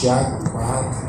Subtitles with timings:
[0.00, 1.07] Tiago 4.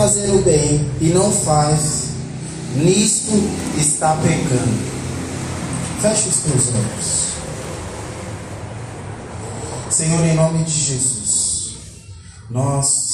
[0.00, 2.04] Fazer o bem e não faz,
[2.76, 3.32] nisto
[3.78, 4.90] está pecando.
[6.00, 7.30] Feche os teus olhos.
[9.90, 11.74] Senhor, em nome de Jesus,
[12.48, 13.10] nós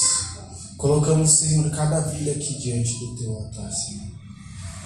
[0.77, 4.07] colocamos, Senhor, cada vida aqui diante do teu altar, Senhor.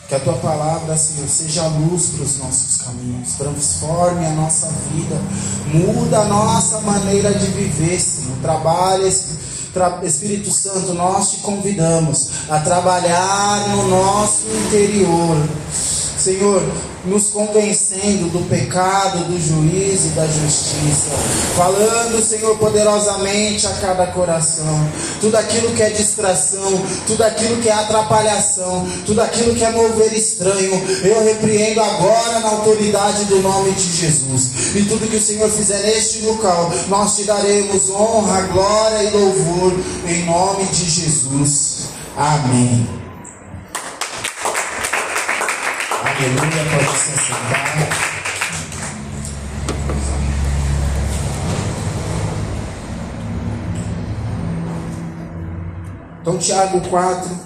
[0.10, 5.22] Que a tua palavra, Senhor, seja luz para os nossos caminhos, transforme a nossa vida,
[5.72, 8.38] muda a nossa maneira de viver, Senhor.
[8.42, 9.08] Trabalha,
[10.04, 15.38] Espírito Santo, nós te convidamos a trabalhar no nosso interior.
[16.18, 16.62] Senhor,
[17.06, 21.10] nos convencendo do pecado, do juízo e da justiça.
[21.56, 24.90] Falando, Senhor, poderosamente a cada coração.
[25.20, 30.14] Tudo aquilo que é distração, tudo aquilo que é atrapalhação, tudo aquilo que é mover
[30.14, 34.76] estranho, eu repreendo agora na autoridade do nome de Jesus.
[34.76, 39.74] E tudo que o Senhor fizer neste local, nós te daremos honra, glória e louvor
[40.08, 41.90] em nome de Jesus.
[42.16, 43.01] Amém.
[46.22, 48.12] Aleluia, pode se sentar.
[56.22, 57.40] Então, Tiago 4,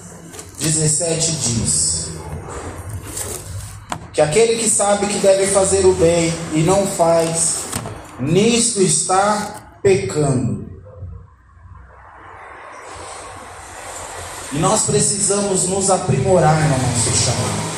[0.60, 2.08] 17 diz:
[4.12, 7.60] Que aquele que sabe que deve fazer o bem e não faz,
[8.20, 10.66] nisto está pecando.
[14.52, 17.75] E nós precisamos nos aprimorar no nosso chamado.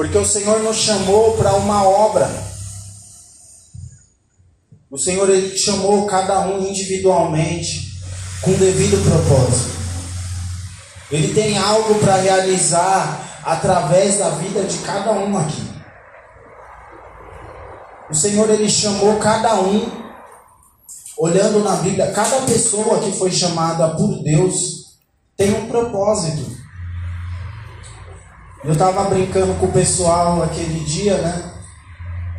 [0.00, 2.26] Porque o Senhor nos chamou para uma obra.
[4.90, 8.00] O Senhor ele chamou cada um individualmente
[8.40, 9.76] com devido propósito.
[11.10, 15.68] Ele tem algo para realizar através da vida de cada um aqui.
[18.10, 19.86] O Senhor ele chamou cada um
[21.18, 24.96] olhando na Bíblia, cada pessoa que foi chamada por Deus
[25.36, 26.59] tem um propósito.
[28.62, 31.42] Eu estava brincando com o pessoal aquele dia, né?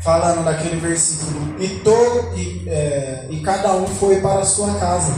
[0.04, 1.56] Falando daquele versículo.
[1.60, 5.14] E, todo, e, é, e cada um foi para a sua casa.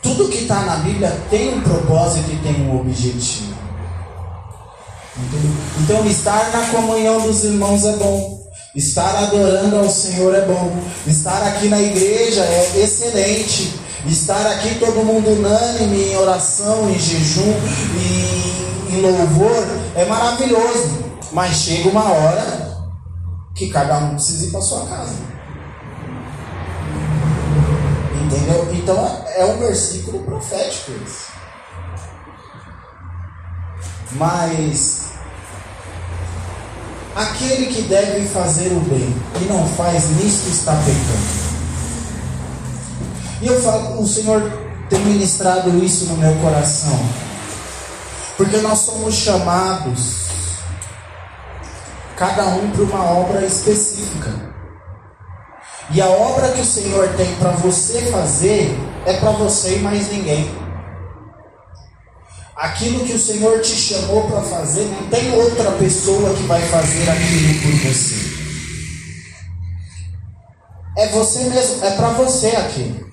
[0.00, 3.54] Tudo que está na Bíblia tem um propósito e tem um objetivo.
[5.80, 8.40] Então, estar na comunhão dos irmãos é bom.
[8.74, 10.72] Estar adorando ao Senhor é bom.
[11.08, 13.74] Estar aqui na igreja é excelente.
[14.06, 17.52] Estar aqui todo mundo unânime em oração, em jejum
[17.98, 18.39] e
[18.90, 21.10] em louvor é maravilhoso.
[21.32, 22.76] Mas chega uma hora
[23.54, 25.14] que cada um precisa ir para sua casa.
[28.24, 28.68] Entendeu?
[28.72, 31.30] Então é um versículo profético esse.
[34.12, 35.10] Mas
[37.14, 41.50] aquele que deve fazer o bem e não faz, nisto está pecando.
[43.42, 44.42] E eu falo, o Senhor
[44.88, 46.98] tem ministrado isso no meu coração.
[48.40, 50.28] Porque nós somos chamados,
[52.16, 54.30] cada um para uma obra específica.
[55.90, 60.10] E a obra que o Senhor tem para você fazer é para você e mais
[60.10, 60.50] ninguém.
[62.56, 67.10] Aquilo que o Senhor te chamou para fazer, não tem outra pessoa que vai fazer
[67.10, 68.14] aquilo por você.
[70.96, 73.09] É você mesmo, é para você aquilo.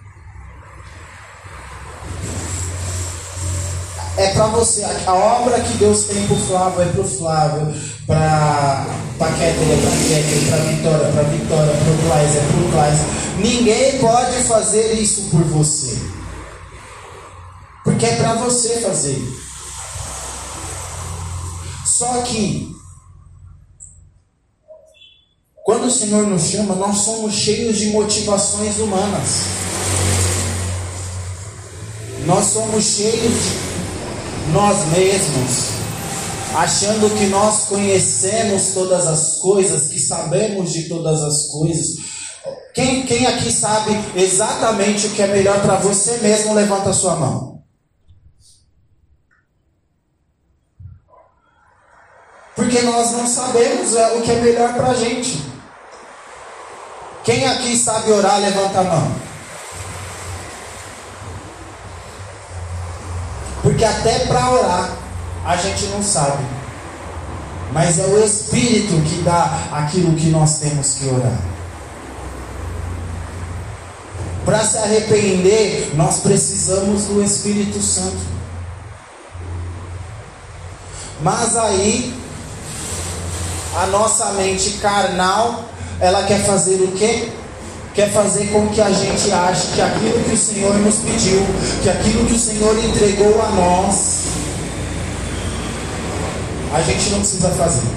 [4.17, 4.83] É para você.
[5.05, 7.75] A obra que Deus tem para o Flávio é para o Flávio,
[8.07, 8.87] para
[9.19, 12.71] a Kéter é para Kéter, para Vitória, para Vitória, para o Claes é para o
[12.71, 12.99] Claes.
[13.37, 15.97] Ninguém pode fazer isso por você.
[17.83, 19.21] Porque é para você fazer.
[21.85, 22.75] Só que,
[25.63, 29.41] quando o Senhor nos chama, nós somos cheios de motivações humanas.
[32.25, 33.66] Nós somos cheios de
[34.51, 35.69] nós mesmos,
[36.55, 41.97] achando que nós conhecemos todas as coisas, que sabemos de todas as coisas.
[42.73, 47.15] Quem, quem aqui sabe exatamente o que é melhor para você mesmo, levanta a sua
[47.15, 47.63] mão.
[52.55, 55.39] Porque nós não sabemos é, o que é melhor para a gente.
[57.23, 59.26] Quem aqui sabe orar, levanta a mão.
[63.77, 64.89] Porque até para orar,
[65.45, 66.43] a gente não sabe.
[67.71, 71.37] Mas é o Espírito que dá aquilo que nós temos que orar.
[74.43, 78.17] Para se arrepender, nós precisamos do Espírito Santo.
[81.21, 82.19] Mas aí,
[83.75, 85.65] a nossa mente carnal
[85.99, 87.31] ela quer fazer o quê?
[87.97, 91.43] Quer fazer com que a gente ache que aquilo que o Senhor nos pediu,
[91.81, 94.25] que aquilo que o Senhor entregou a nós,
[96.75, 97.87] a gente não precisa fazer.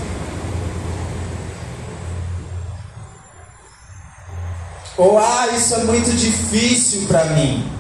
[4.97, 7.71] Ou, ah, isso é muito difícil para mim.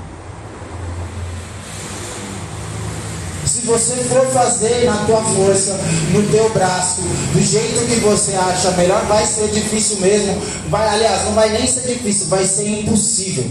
[3.46, 5.78] Se você for fazer na tua força,
[6.12, 7.00] no teu braço,
[7.32, 10.36] do jeito que você acha melhor, vai ser difícil mesmo.
[10.68, 13.44] Vai, aliás, não vai nem ser difícil, vai ser impossível.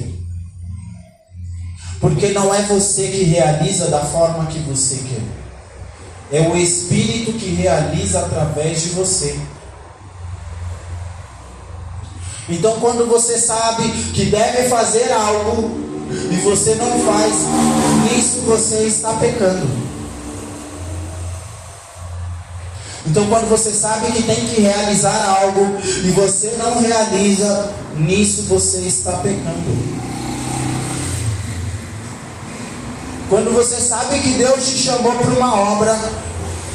[2.01, 6.38] Porque não é você que realiza da forma que você quer.
[6.38, 9.39] É o Espírito que realiza através de você.
[12.50, 15.80] Então, quando você sabe que deve fazer algo
[16.31, 17.33] e você não faz,
[18.04, 19.89] nisso você está pecando.
[23.06, 28.80] Então, quando você sabe que tem que realizar algo e você não realiza, nisso você
[28.80, 30.00] está pecando.
[33.30, 35.98] Quando você sabe que Deus te chamou para uma obra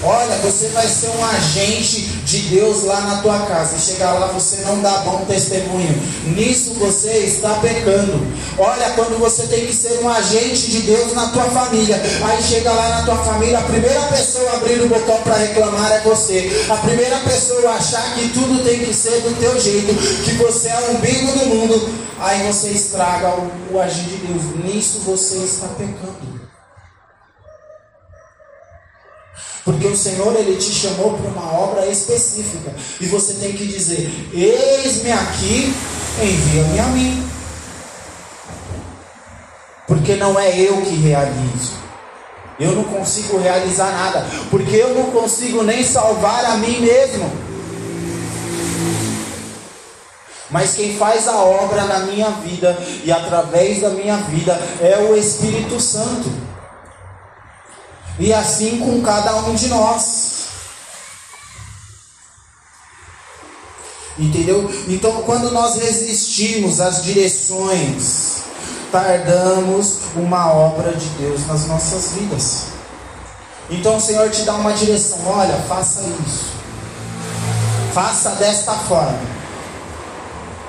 [0.07, 3.77] Olha, você vai ser um agente de Deus lá na tua casa.
[3.77, 5.99] E chegar lá você não dá bom testemunho.
[6.27, 8.21] Nisso você está pecando.
[8.59, 12.01] Olha, quando você tem que ser um agente de Deus na tua família.
[12.23, 15.91] Aí chega lá na tua família, a primeira pessoa a abrir o botão para reclamar
[15.93, 16.67] é você.
[16.69, 20.69] A primeira pessoa a achar que tudo tem que ser do teu jeito, que você
[20.69, 21.95] é o umbigo do mundo.
[22.21, 24.65] Aí você estraga o, o agir de Deus.
[24.65, 26.24] Nisso você está pecando.
[29.65, 34.11] Porque o Senhor ele te chamou para uma obra específica e você tem que dizer:
[34.35, 35.75] Eis-me aqui,
[36.23, 37.29] envia-me a mim.
[39.87, 41.85] Porque não é eu que realizo.
[42.61, 47.31] Eu não consigo realizar nada, porque eu não consigo nem salvar a mim mesmo.
[50.51, 55.17] Mas quem faz a obra na minha vida e através da minha vida é o
[55.17, 56.31] Espírito Santo.
[58.19, 60.35] E assim com cada um de nós.
[64.17, 64.71] Entendeu?
[64.87, 68.45] Então, quando nós resistimos às direções,
[68.93, 72.67] tardamos uma obra de Deus nas nossas vidas.
[73.69, 76.45] Então, o Senhor te dá uma direção: olha, faça isso,
[77.93, 79.35] faça desta forma.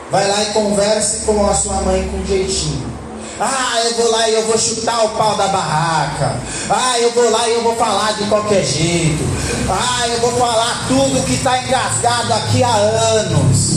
[0.09, 2.94] Vai lá e converse com a sua mãe com jeitinho.
[3.39, 6.37] Ah, eu vou lá e eu vou chutar o pau da barraca.
[6.69, 9.23] Ah, eu vou lá e eu vou falar de qualquer jeito.
[9.69, 13.75] Ah, eu vou falar tudo que está engasgado aqui há anos.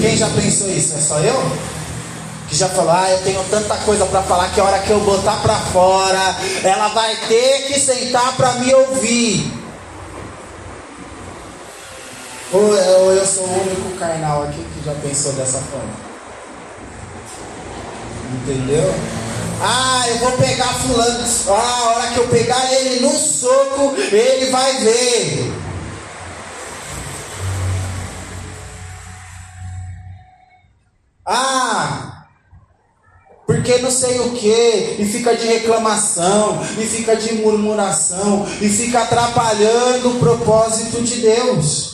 [0.00, 0.94] Quem já pensou isso?
[0.96, 1.52] É só eu?
[2.48, 4.98] Que já falou, ah, eu tenho tanta coisa para falar que a hora que eu
[5.00, 9.60] botar para fora, ela vai ter que sentar para me ouvir.
[12.52, 12.74] Ou,
[13.12, 16.09] eu sou o único carnal aqui que já pensou dessa forma?
[18.32, 18.94] Entendeu?
[19.62, 21.24] Ah, eu vou pegar fulano.
[21.48, 25.52] Ah, a hora que eu pegar ele no soco, ele vai ver.
[31.26, 32.24] Ah,
[33.46, 39.02] porque não sei o que, e fica de reclamação, e fica de murmuração, e fica
[39.02, 41.89] atrapalhando o propósito de Deus.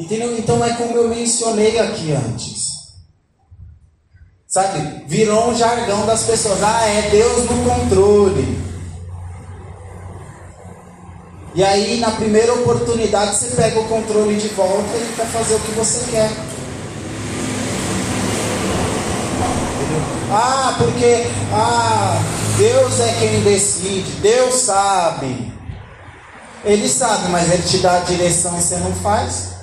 [0.00, 0.34] Entendeu?
[0.38, 2.70] Então é como eu mencionei aqui antes.
[4.48, 5.04] Sabe?
[5.06, 6.62] Virou um jargão das pessoas.
[6.62, 8.58] Ah, é Deus no controle.
[11.54, 15.60] E aí, na primeira oportunidade, você pega o controle de volta e quer fazer o
[15.60, 16.30] que você quer.
[20.32, 22.22] Ah, porque ah,
[22.56, 25.52] Deus é quem decide, Deus sabe.
[26.64, 29.59] Ele sabe, mas ele te dá a direção e você não faz.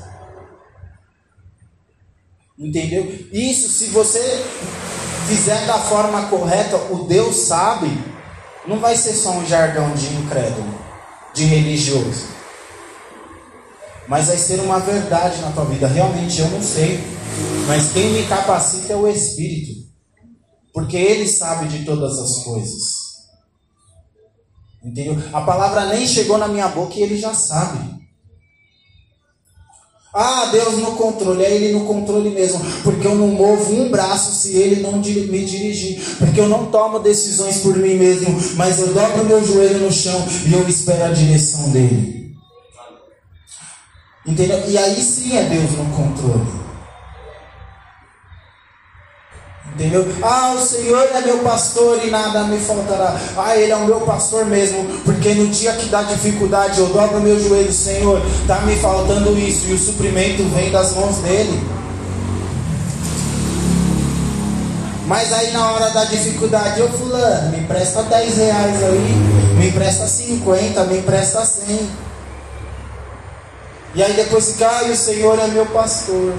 [2.58, 3.04] Entendeu?
[3.32, 4.20] Isso, se você
[5.28, 7.88] fizer da forma correta, o Deus sabe,
[8.66, 10.74] não vai ser só um jargão de incrédulo,
[11.34, 12.26] de religioso.
[14.08, 15.88] Mas vai ser uma verdade na tua vida.
[15.88, 17.00] Realmente eu não sei.
[17.68, 19.86] Mas quem me capacita é o Espírito.
[20.74, 22.84] Porque Ele sabe de todas as coisas.
[24.84, 25.22] Entendeu?
[25.34, 27.97] A palavra nem chegou na minha boca e Ele já sabe.
[30.20, 34.34] Ah, Deus no controle, é Ele no controle mesmo, porque eu não movo um braço
[34.34, 38.96] se Ele não me dirigir, porque eu não tomo decisões por mim mesmo, mas eu
[38.96, 42.36] dobro meu joelho no chão e eu espero a direção dEle.
[44.26, 44.64] Entendeu?
[44.68, 46.67] E aí sim é Deus no controle.
[49.78, 50.08] Entendeu?
[50.24, 53.16] Ah, o Senhor é meu pastor e nada me faltará.
[53.38, 57.22] Ah, Ele é o meu pastor mesmo, porque no dia que dá dificuldade eu dobro
[57.22, 61.64] meu joelho, Senhor, está me faltando isso e o suprimento vem das mãos dele.
[65.06, 69.16] Mas aí na hora da dificuldade, eu fulano, me empresta 10 reais aí,
[69.60, 71.88] me empresta 50, me empresta 100.
[73.94, 76.34] E aí depois ah, o Senhor é meu pastor.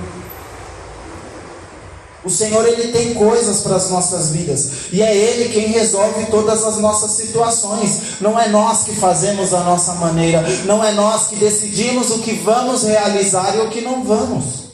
[2.25, 6.64] O Senhor ele tem coisas para as nossas vidas e é Ele quem resolve todas
[6.64, 8.20] as nossas situações.
[8.20, 12.32] Não é nós que fazemos a nossa maneira, não é nós que decidimos o que
[12.32, 14.68] vamos realizar e o que não vamos.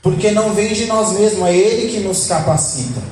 [0.00, 3.02] Porque não vem de nós mesmos, é Ele que nos capacita.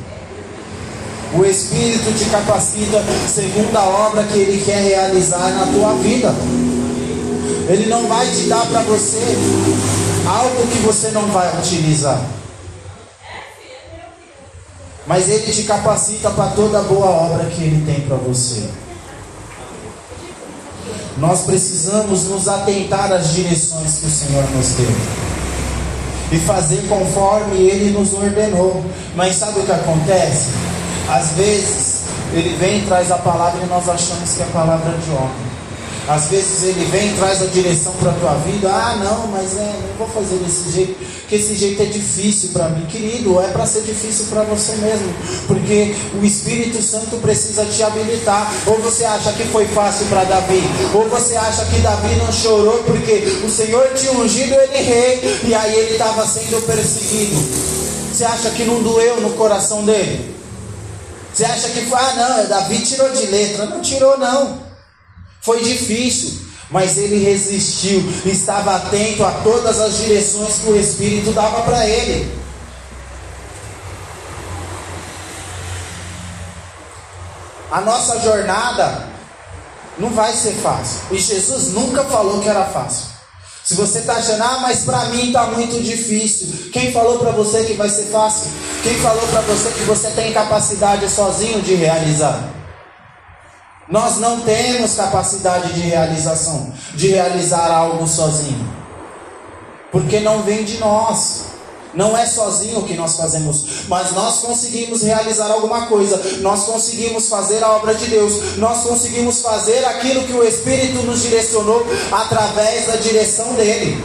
[1.34, 6.32] O Espírito te capacita segundo a obra que Ele quer realizar na tua vida.
[7.68, 9.18] Ele não vai te dar para você
[10.26, 12.20] algo que você não vai utilizar.
[15.06, 18.68] Mas Ele te capacita para toda boa obra que Ele tem para você.
[21.18, 24.90] Nós precisamos nos atentar às direções que o Senhor nos deu
[26.32, 28.84] e fazer conforme Ele nos ordenou.
[29.14, 30.48] Mas sabe o que acontece?
[31.08, 32.00] Às vezes
[32.32, 35.45] Ele vem e traz a palavra e nós achamos que é a palavra de homem.
[36.08, 38.68] Às vezes ele vem e traz a direção para a tua vida.
[38.68, 42.68] Ah, não, mas é, não vou fazer desse jeito, porque esse jeito é difícil para
[42.68, 42.86] mim.
[42.86, 45.12] Querido, é para ser difícil para você mesmo,
[45.48, 48.52] porque o Espírito Santo precisa te habilitar.
[48.66, 50.62] Ou você acha que foi fácil para Davi,
[50.94, 55.54] ou você acha que Davi não chorou porque o Senhor tinha ungido ele rei e
[55.54, 57.36] aí ele estava sendo perseguido.
[58.12, 60.36] Você acha que não doeu no coração dele?
[61.34, 63.66] Você acha que foi, ah, não, Davi tirou de letra?
[63.66, 64.65] Não tirou, não.
[65.46, 71.62] Foi difícil, mas ele resistiu, estava atento a todas as direções que o Espírito dava
[71.62, 72.36] para ele.
[77.70, 79.06] A nossa jornada
[79.96, 80.98] não vai ser fácil.
[81.12, 83.06] E Jesus nunca falou que era fácil.
[83.62, 86.72] Se você está achando, ah, mas para mim está muito difícil.
[86.72, 88.50] Quem falou para você que vai ser fácil?
[88.82, 92.55] Quem falou para você que você tem capacidade sozinho de realizar?
[93.88, 98.68] Nós não temos capacidade de realização, de realizar algo sozinho.
[99.92, 101.46] Porque não vem de nós.
[101.94, 107.26] Não é sozinho o que nós fazemos, mas nós conseguimos realizar alguma coisa, nós conseguimos
[107.26, 112.88] fazer a obra de Deus, nós conseguimos fazer aquilo que o Espírito nos direcionou através
[112.88, 114.04] da direção dele.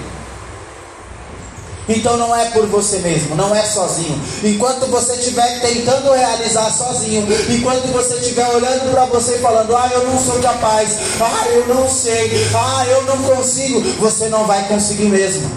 [1.95, 4.19] Então não é por você mesmo, não é sozinho.
[4.43, 9.89] Enquanto você estiver tentando realizar sozinho, enquanto você estiver olhando para você e falando, ah,
[9.91, 14.67] eu não sou capaz, ah, eu não sei, ah, eu não consigo, você não vai
[14.67, 15.49] conseguir mesmo.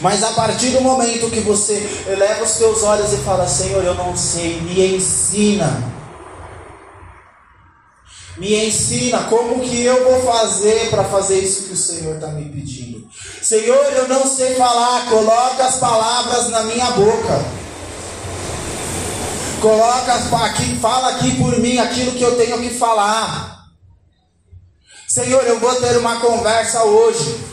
[0.00, 3.94] Mas a partir do momento que você eleva os seus olhos e fala, Senhor, eu
[3.94, 5.90] não sei, me ensina.
[8.36, 12.44] Me ensina como que eu vou fazer para fazer isso que o Senhor está me
[12.44, 12.79] pedindo.
[13.50, 17.44] Senhor, eu não sei falar, coloca as palavras na minha boca.
[19.60, 20.14] Coloca
[20.46, 23.66] aqui, fala aqui por mim aquilo que eu tenho que falar.
[25.08, 27.44] Senhor, eu vou ter uma conversa hoje.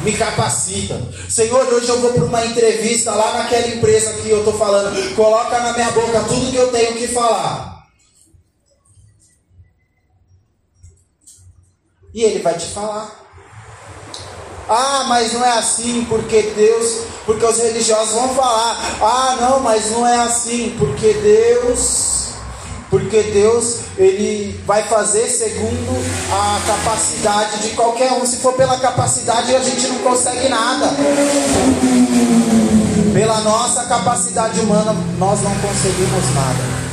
[0.00, 0.98] Me capacita.
[1.28, 5.14] Senhor, hoje eu vou para uma entrevista lá naquela empresa que eu estou falando.
[5.14, 7.86] Coloca na minha boca tudo que eu tenho que falar.
[12.14, 13.23] E ele vai te falar.
[14.68, 18.78] Ah, mas não é assim porque Deus, porque os religiosos vão falar.
[19.00, 22.28] Ah, não, mas não é assim porque Deus,
[22.90, 28.24] porque Deus ele vai fazer segundo a capacidade de qualquer um.
[28.24, 30.90] Se for pela capacidade, a gente não consegue nada.
[33.12, 36.84] Pela nossa capacidade humana, nós não conseguimos nada.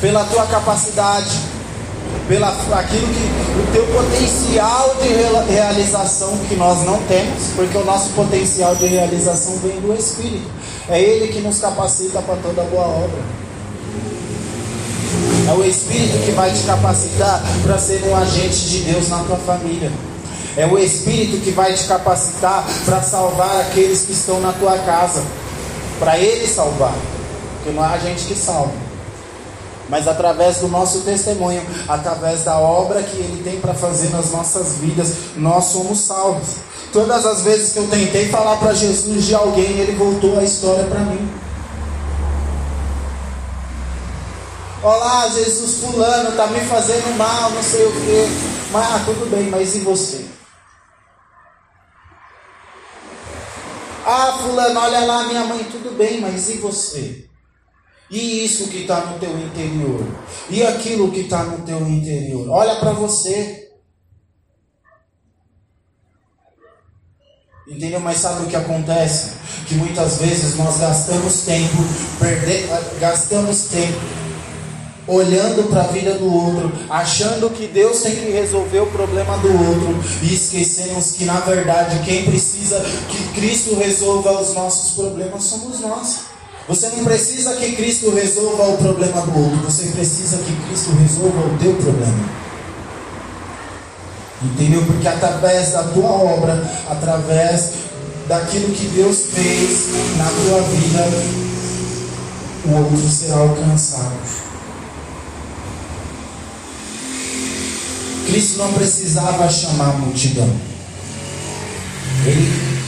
[0.00, 1.40] Pela tua capacidade,
[2.30, 8.10] pela aquilo que o teu potencial de realização que nós não temos, porque o nosso
[8.10, 10.48] potencial de realização vem do Espírito.
[10.88, 13.18] É Ele que nos capacita para toda boa obra.
[15.48, 19.38] É o Espírito que vai te capacitar para ser um agente de Deus na tua
[19.38, 19.90] família.
[20.56, 25.20] É o Espírito que vai te capacitar para salvar aqueles que estão na tua casa.
[25.98, 26.94] Para Ele salvar.
[27.56, 28.89] Porque não é a gente que salva
[29.90, 34.78] mas através do nosso testemunho, através da obra que Ele tem para fazer nas nossas
[34.78, 36.56] vidas, nós somos salvos.
[36.92, 40.84] Todas as vezes que eu tentei falar para Jesus de alguém, Ele voltou a história
[40.84, 41.28] para mim.
[44.82, 48.26] Olá, Jesus fulano está me fazendo mal, não sei o quê.
[48.72, 50.24] Mas ah, tudo bem, mas e você?
[54.06, 57.29] Ah, fulano, olha lá minha mãe, tudo bem, mas e você?
[58.10, 60.04] E isso que está no teu interior.
[60.48, 62.48] E aquilo que está no teu interior.
[62.48, 63.70] Olha para você.
[67.68, 68.00] Entendeu?
[68.00, 69.34] Mas sabe o que acontece?
[69.66, 71.76] Que muitas vezes nós gastamos tempo,
[72.18, 72.66] perde...
[72.98, 74.00] gastamos tempo
[75.06, 79.48] olhando para a vida do outro, achando que Deus tem que resolver o problema do
[79.48, 85.80] outro e esquecemos que na verdade quem precisa que Cristo resolva os nossos problemas somos
[85.80, 86.30] nós.
[86.68, 91.46] Você não precisa que Cristo resolva o problema do outro, você precisa que Cristo resolva
[91.46, 92.28] o teu problema.
[94.42, 94.82] Entendeu?
[94.86, 97.70] Porque através da tua obra, através
[98.26, 101.08] daquilo que Deus fez na tua vida,
[102.66, 104.50] o outro será alcançado.
[108.26, 110.48] Cristo não precisava chamar a multidão.
[112.24, 112.80] Ele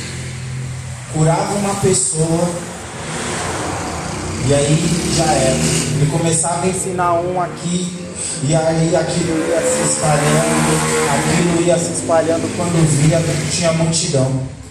[1.13, 2.49] curava uma pessoa
[4.47, 5.55] e aí já era.
[5.97, 7.97] Ele começava a ensinar um aqui,
[8.45, 10.73] e aí aquilo ia se espalhando,
[11.15, 14.63] aquilo ia se espalhando quando via tinha multidão.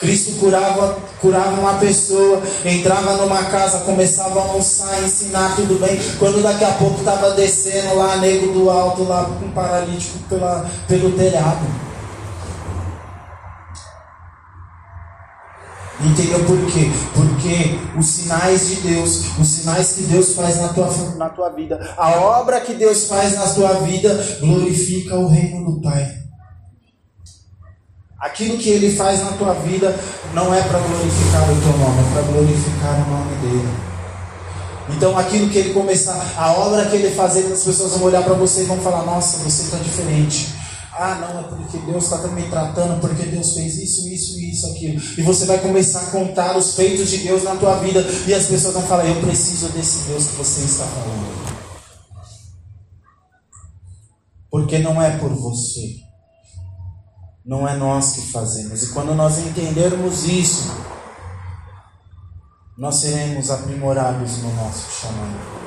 [0.00, 6.00] Cristo curava, curava uma pessoa, entrava numa casa, começava a almoçar, ensinar tudo bem.
[6.18, 10.64] Quando daqui a pouco estava descendo lá, nego do alto, lá com um paralítico pela,
[10.88, 11.89] pelo telhado.
[16.02, 16.90] Entendeu por quê?
[17.12, 21.94] Porque os sinais de Deus, os sinais que Deus faz na tua, na tua vida,
[21.96, 26.20] a obra que Deus faz na tua vida, glorifica o reino do Pai.
[28.18, 29.94] Aquilo que Ele faz na tua vida
[30.34, 33.90] não é para glorificar o teu nome, é para glorificar o nome dEle.
[34.96, 38.34] Então, aquilo que Ele começar, a obra que Ele fazer, as pessoas vão olhar para
[38.34, 40.54] você e vão falar: Nossa, você está diferente.
[40.92, 44.66] Ah, não, é porque Deus está me tratando, porque Deus fez isso, isso e isso,
[44.66, 45.00] aquilo.
[45.16, 48.00] E você vai começar a contar os feitos de Deus na tua vida.
[48.26, 51.60] E as pessoas vão falar: Eu preciso desse Deus que você está falando.
[54.50, 55.96] Porque não é por você.
[57.44, 58.82] Não é nós que fazemos.
[58.82, 60.70] E quando nós entendermos isso,
[62.76, 65.59] nós seremos aprimorados no nosso chamado.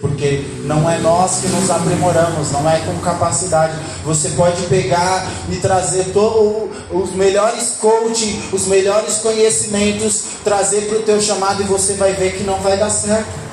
[0.00, 3.76] Porque não é nós que nos aprimoramos, não é com capacidade.
[4.02, 11.02] Você pode pegar e trazer todos os melhores coaching, os melhores conhecimentos, trazer para o
[11.02, 13.50] teu chamado e você vai ver que não vai dar certo.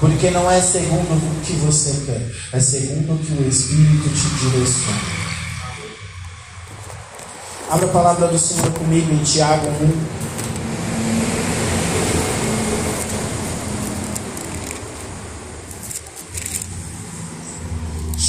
[0.00, 4.50] Porque não é segundo o que você quer, é segundo o que o Espírito te
[4.50, 5.26] direciona.
[7.70, 10.25] Abra a palavra do Senhor comigo em Tiago 1.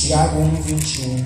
[0.07, 1.25] Tiago 1, 21.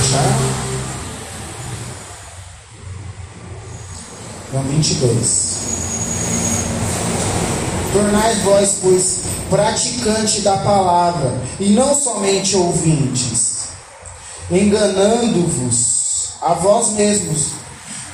[0.00, 0.38] Acharam?
[4.48, 5.58] Então, 22.
[7.92, 9.18] Tornais vós, pois,
[9.50, 13.47] praticante da palavra, e não somente ouvintes
[14.50, 17.58] enganando-vos a vós mesmos.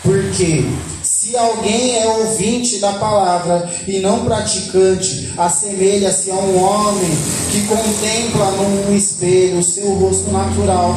[0.03, 0.65] Porque
[1.03, 7.11] se alguém é ouvinte da palavra e não praticante, assemelha-se a um homem
[7.51, 10.95] que contempla num espelho o seu rosto natural,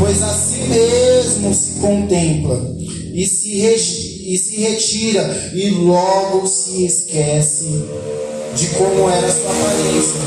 [0.00, 2.60] pois a si mesmo se contempla
[3.14, 7.84] e se, e se retira e logo se esquece
[8.56, 10.20] de como era sua aparência.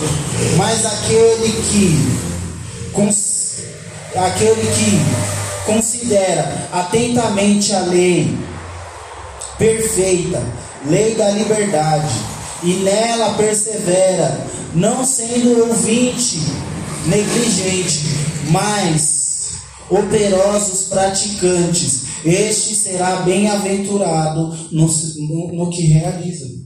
[0.56, 2.92] Mas aquele que
[4.16, 8.36] aquele que considera atentamente a lei
[9.58, 10.42] perfeita,
[10.86, 12.14] lei da liberdade,
[12.64, 16.40] e nela persevera, não sendo ouvinte
[17.06, 18.02] negligente,
[18.50, 19.52] mas
[19.90, 22.02] operosos praticantes.
[22.24, 26.61] Este será bem-aventurado no, no, no que realiza.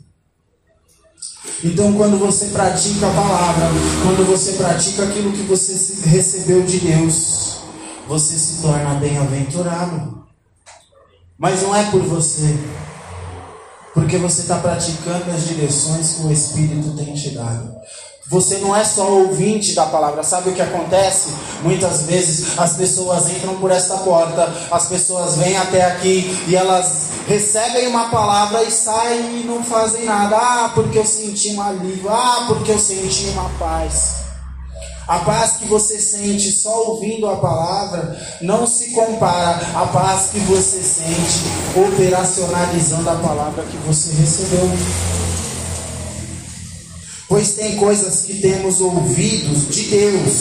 [1.64, 3.68] Então, quando você pratica a palavra,
[4.04, 7.60] quando você pratica aquilo que você recebeu de Deus,
[8.08, 10.26] você se torna bem-aventurado.
[11.38, 12.58] Mas não é por você,
[13.94, 17.76] porque você está praticando as direções que o Espírito tem te dado.
[18.28, 21.30] Você não é só ouvinte da palavra, sabe o que acontece?
[21.62, 27.10] Muitas vezes as pessoas entram por essa porta, as pessoas vêm até aqui e elas
[27.28, 30.38] recebem uma palavra e saem e não fazem nada.
[30.38, 34.26] Ah, porque eu senti um alívio, ah, porque eu senti uma paz.
[35.08, 40.40] A paz que você sente só ouvindo a palavra não se compara à paz que
[40.40, 44.68] você sente operacionalizando a palavra que você recebeu.
[47.28, 50.34] Pois tem coisas que temos ouvidos de Deus,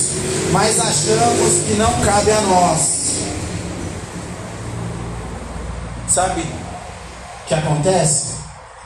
[0.52, 3.04] mas achamos que não cabe a nós.
[6.06, 8.34] Sabe o que acontece?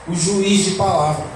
[0.06, 1.26] O juiz de palavra.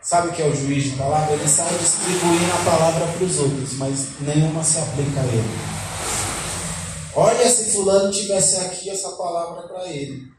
[0.00, 1.34] Sabe o que é o juiz de palavra?
[1.34, 5.58] Ele sai distribuindo a palavra para os outros, mas nenhuma se aplica a ele.
[7.14, 10.32] Olha, se fulano tivesse aqui essa palavra para ele.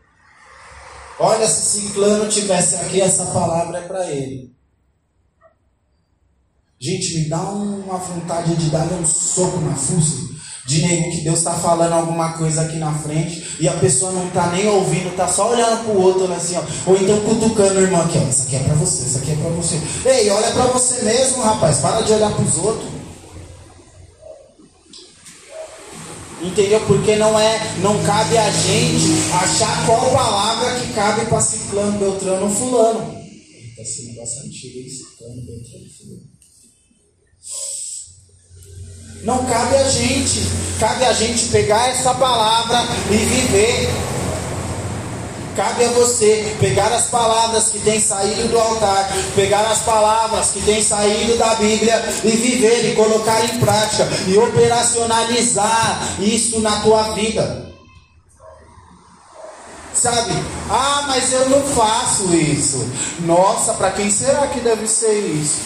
[1.23, 4.51] Olha, se Ciclano tivesse aqui, essa palavra é para ele.
[6.77, 10.33] Gente, me dá uma vontade de dar um soco na fuça
[10.65, 14.27] de nego que Deus está falando alguma coisa aqui na frente e a pessoa não
[14.27, 17.83] está nem ouvindo, está só olhando para o outro assim, ó, ou então cutucando o
[17.83, 19.79] irmão aqui, ó, isso aqui é para você, isso aqui é para você.
[20.05, 22.92] Ei, olha para você mesmo, rapaz, para de olhar para os outros.
[26.43, 26.81] Entendeu?
[26.81, 32.45] Porque não é, não cabe a gente achar qual palavra que cabe para ciclano, beltrano
[32.45, 33.17] ou fulano.
[33.17, 36.33] Eita, esse negócio é antigo aí, ciclano, beltrano, fulano.
[39.23, 40.41] Não cabe a gente,
[40.81, 42.79] cabe a gente pegar essa palavra
[43.09, 43.89] e viver.
[45.55, 50.61] Cabe a você pegar as palavras que têm saído do altar, pegar as palavras que
[50.61, 57.03] têm saído da Bíblia e viver e colocar em prática e operacionalizar isso na tua
[57.13, 57.71] vida.
[59.93, 60.33] Sabe?
[60.71, 62.89] Ah, mas eu não faço isso.
[63.19, 65.61] Nossa, para quem será que deve ser isso?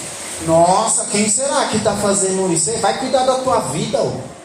[0.45, 2.71] Nossa, quem será que está fazendo isso?
[2.79, 3.99] Vai cuidar da tua vida.
[3.99, 4.36] Ó.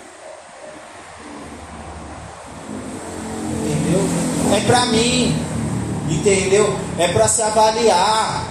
[4.52, 5.34] é para mim,
[6.10, 6.66] entendeu?
[6.98, 8.48] É para se avaliar.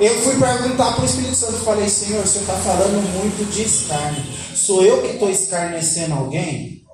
[0.00, 3.62] Eu fui perguntar para o Espírito Santo, falei, Senhor, o Senhor está falando muito de
[3.62, 4.22] escárnio.
[4.54, 6.86] Sou eu que estou escarnecendo alguém?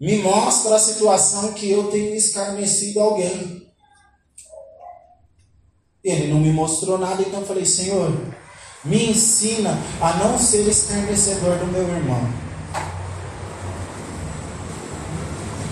[0.00, 3.68] Me mostra a situação que eu tenho escarnecido alguém.
[6.02, 8.10] Ele não me mostrou nada, então eu falei, Senhor,
[8.84, 12.47] me ensina a não ser escarnecedor do meu irmão.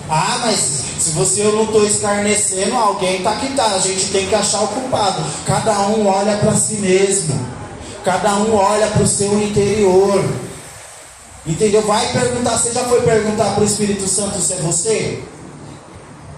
[0.09, 0.59] Ah, mas
[0.99, 3.65] se você eu não estou escarnecendo, alguém está aqui, tá.
[3.65, 5.21] A gente tem que achar o culpado.
[5.45, 7.37] Cada um olha para si mesmo.
[8.03, 10.23] Cada um olha para o seu interior.
[11.45, 11.81] Entendeu?
[11.81, 12.57] Vai perguntar.
[12.57, 15.23] Você já foi perguntar para o Espírito Santo se é você?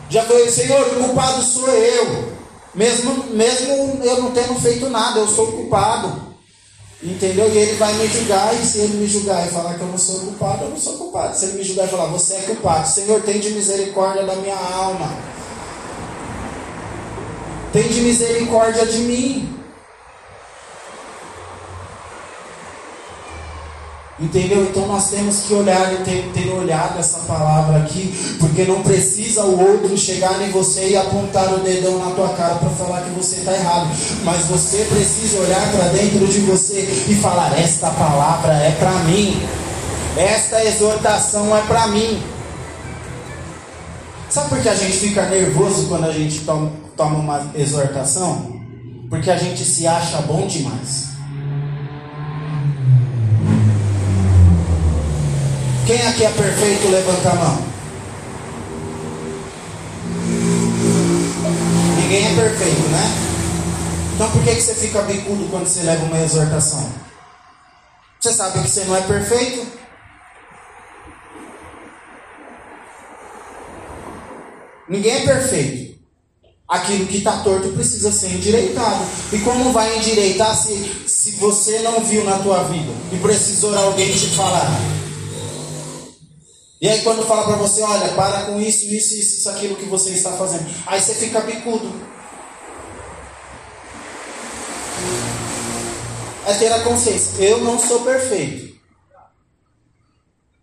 [0.09, 2.33] Já foi, Senhor, o culpado sou eu.
[2.73, 6.28] Mesmo, mesmo eu não tendo feito nada, eu sou o culpado.
[7.01, 7.47] Entendeu?
[7.47, 9.97] E ele vai me julgar, e se ele me julgar e falar que eu não
[9.97, 11.37] sou culpado, eu não sou culpado.
[11.37, 14.57] Se ele me julgar e falar, você é culpado, Senhor, tem de misericórdia da minha
[14.57, 15.09] alma.
[17.71, 19.58] Tem de misericórdia de mim.
[24.21, 24.63] Entendeu?
[24.65, 29.45] Então nós temos que olhar e ter, ter, olhado essa palavra aqui, porque não precisa
[29.45, 33.11] o outro chegar em você e apontar o dedão na tua cara para falar que
[33.11, 33.87] você está errado,
[34.25, 39.41] mas você precisa olhar para dentro de você e falar: esta palavra é para mim,
[40.17, 42.21] esta exortação é para mim.
[44.29, 48.59] Sabe por que a gente fica nervoso quando a gente toma, toma uma exortação?
[49.09, 51.08] Porque a gente se acha bom demais.
[55.89, 57.63] Quem aqui é perfeito, levanta a mão.
[61.99, 63.11] Ninguém é perfeito, né?
[64.13, 66.93] Então por que, que você fica bicudo quando você leva uma exortação?
[68.19, 69.65] Você sabe que você não é perfeito?
[74.87, 75.99] Ninguém é perfeito.
[76.67, 79.03] Aquilo que está torto precisa ser endireitado.
[79.33, 84.13] E como vai endireitar se, se você não viu na tua vida e precisou alguém
[84.13, 84.98] te falar?
[86.81, 89.85] E aí quando fala para você, olha, para com isso, isso, isso, isso, aquilo que
[89.85, 90.65] você está fazendo.
[90.85, 92.09] Aí você fica bicudo.
[96.49, 97.41] é ter a consciência.
[97.43, 98.77] Eu não sou perfeito.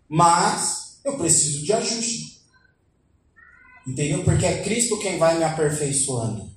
[0.09, 2.41] Mas eu preciso de ajuste.
[3.85, 4.23] Entendeu?
[4.23, 6.49] Porque é Cristo quem vai me aperfeiçoando.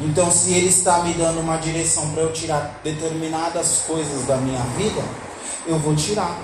[0.00, 4.62] Então, se Ele está me dando uma direção para eu tirar determinadas coisas da minha
[4.76, 5.02] vida,
[5.66, 6.38] eu vou tirar.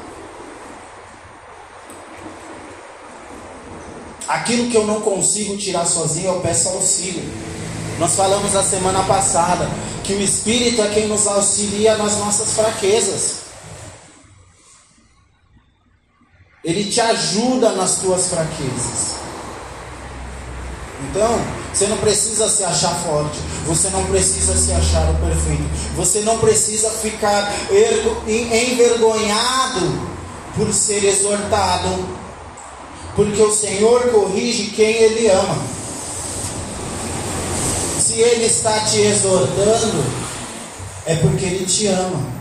[4.28, 7.24] Aquilo que eu não consigo tirar sozinho, eu peço auxílio.
[7.98, 9.68] Nós falamos na semana passada
[10.04, 13.38] que o Espírito é quem nos auxilia nas nossas fraquezas.
[16.62, 19.16] Ele te ajuda nas tuas fraquezas.
[21.08, 21.40] Então,
[21.72, 25.62] você não precisa se achar forte, você não precisa se achar o perfeito,
[25.94, 27.50] você não precisa ficar
[28.26, 30.08] envergonhado
[30.56, 32.17] por ser exortado,
[33.18, 35.58] porque o Senhor corrige quem Ele ama.
[38.00, 40.04] Se Ele está te exortando,
[41.04, 42.32] é porque Ele te ama.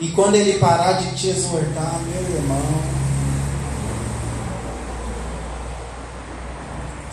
[0.00, 2.82] E quando Ele parar de te exortar, meu irmão,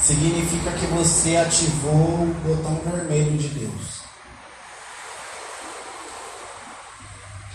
[0.01, 3.99] significa que você ativou o botão vermelho de Deus.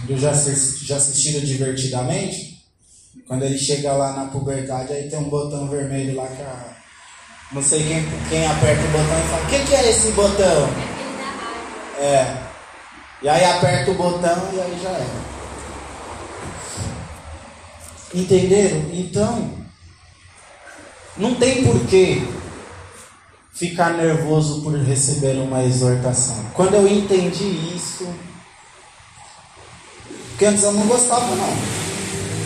[0.08, 2.53] Eu já, já assistiram divertidamente?
[3.26, 6.74] Quando ele chega lá na puberdade, aí tem um botão vermelho lá que a,
[7.52, 10.68] não sei quem, quem aperta o botão e fala: O que, que é esse botão?
[11.98, 12.36] É.
[13.22, 15.06] E aí aperta o botão e aí já é.
[18.14, 18.84] Entenderam?
[18.92, 19.50] Então,
[21.16, 22.22] não tem porquê
[23.52, 26.44] ficar nervoso por receber uma exortação.
[26.54, 28.06] Quando eu entendi isso,
[30.30, 31.83] porque antes eu não gostava não.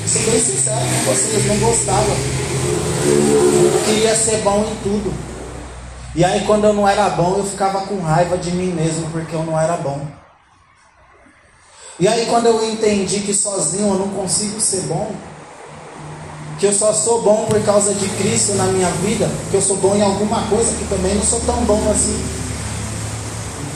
[0.09, 2.11] Sou bem sincero com vocês, não gostava.
[3.05, 5.13] Eu queria ser bom em tudo.
[6.15, 9.35] E aí quando eu não era bom, eu ficava com raiva de mim mesmo porque
[9.37, 10.01] eu não era bom.
[12.01, 15.13] E aí quando eu entendi que sozinho eu não consigo ser bom,
[16.59, 19.77] que eu só sou bom por causa de Cristo na minha vida, que eu sou
[19.77, 22.19] bom em alguma coisa que também não sou tão bom assim.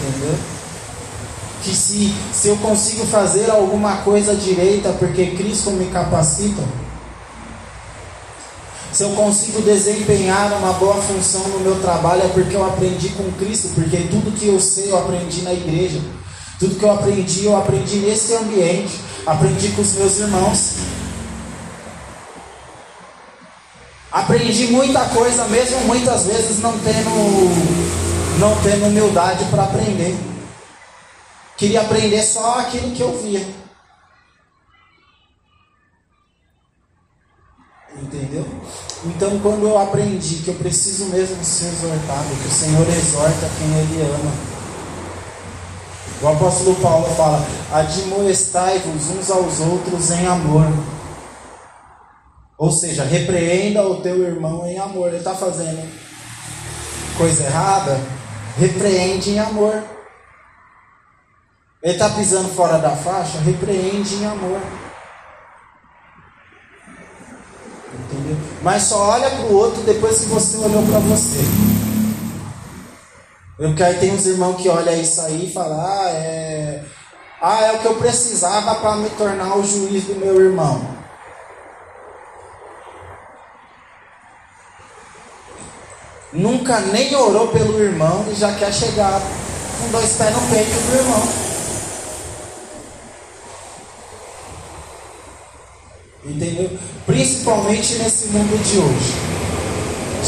[0.00, 0.51] Entendeu?
[1.62, 6.62] Que se, se eu consigo fazer alguma coisa direita porque Cristo me capacita,
[8.92, 13.30] se eu consigo desempenhar uma boa função no meu trabalho é porque eu aprendi com
[13.32, 15.98] Cristo, porque tudo que eu sei eu aprendi na igreja.
[16.58, 20.74] Tudo que eu aprendi, eu aprendi nesse ambiente, aprendi com os meus irmãos.
[24.12, 30.31] Aprendi muita coisa, mesmo muitas vezes não tendo, não tendo humildade para aprender.
[31.62, 33.46] Queria aprender só aquilo que eu via.
[38.02, 38.44] Entendeu?
[39.04, 43.78] Então, quando eu aprendi que eu preciso mesmo ser exortado, que o Senhor exorta quem
[43.78, 44.32] Ele ama.
[46.20, 50.66] O apóstolo Paulo fala: admoestai-vos uns aos outros em amor.
[52.58, 55.10] Ou seja, repreenda o teu irmão em amor.
[55.10, 55.88] Ele está fazendo
[57.16, 58.00] coisa errada,
[58.58, 59.91] repreende em amor.
[61.82, 64.60] Ele está pisando fora da faixa, repreende em amor.
[67.92, 68.36] Entendeu?
[68.62, 71.40] Mas só olha para o outro depois que você olhou para você.
[73.56, 76.84] Porque aí tem uns irmãos que olham isso aí e falam, ah, é.
[77.40, 81.02] Ah, é o que eu precisava para me tornar o juiz do meu irmão.
[86.32, 89.20] nunca nem orou pelo irmão e já quer chegar
[89.80, 91.51] com dois pés no peito do irmão.
[96.24, 96.70] Entendeu?
[97.04, 99.32] Principalmente nesse mundo de hoje.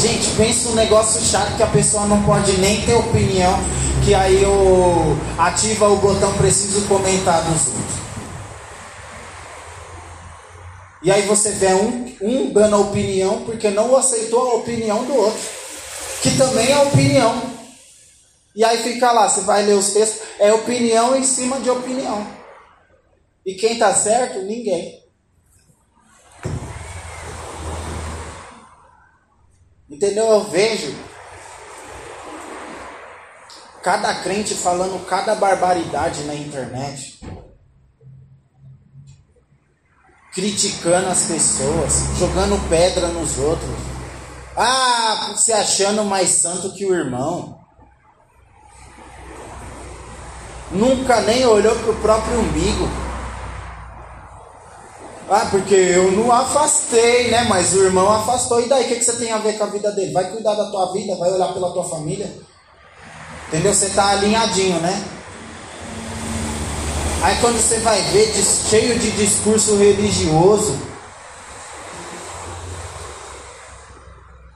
[0.01, 3.57] Gente, pensa um negócio chato que a pessoa não pode nem ter opinião,
[4.03, 7.95] que aí o ativa o botão preciso comentar dos outros.
[11.01, 15.15] E aí você vê um, um dando a opinião porque não aceitou a opinião do
[15.15, 15.65] outro
[16.25, 17.39] que também é opinião.
[18.55, 22.25] E aí fica lá, você vai ler os textos, é opinião em cima de opinião.
[23.45, 24.41] E quem está certo?
[24.41, 25.04] Ninguém.
[29.95, 30.25] Entendeu?
[30.25, 30.93] Eu vejo
[33.81, 37.17] cada crente falando cada barbaridade na internet,
[40.33, 43.69] criticando as pessoas, jogando pedra nos outros.
[44.57, 47.57] Ah, se achando mais santo que o irmão.
[50.71, 53.04] Nunca nem olhou para o próprio umbigo.
[55.27, 57.45] Ah, porque eu não afastei, né?
[57.49, 58.61] Mas o irmão afastou.
[58.61, 60.13] E daí, o que, você tem a ver com a vida dele?
[60.13, 62.31] Vai cuidar da tua vida, vai olhar pela tua família.
[63.47, 63.73] Entendeu?
[63.73, 65.03] Você está alinhadinho, né?
[67.23, 68.31] Aí quando você vai ver
[68.69, 70.77] cheio de discurso religioso,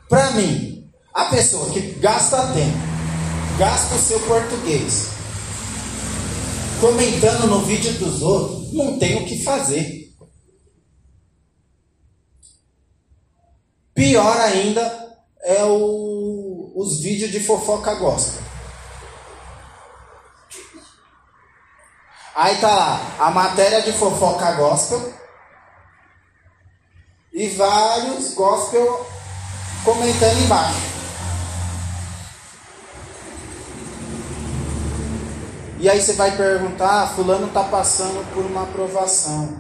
[0.08, 2.78] para mim, a pessoa que gasta tempo,
[3.58, 5.08] gasta o seu português,
[6.80, 9.99] comentando no vídeo dos outros, não tem o que fazer.
[14.00, 18.42] Pior ainda é o, os vídeos de fofoca gospel.
[22.34, 25.14] Aí tá lá, a matéria de fofoca gospel
[27.34, 29.06] e vários gospel
[29.84, 30.80] comentando embaixo.
[35.78, 39.60] E aí você vai perguntar, ah, fulano está passando por uma aprovação.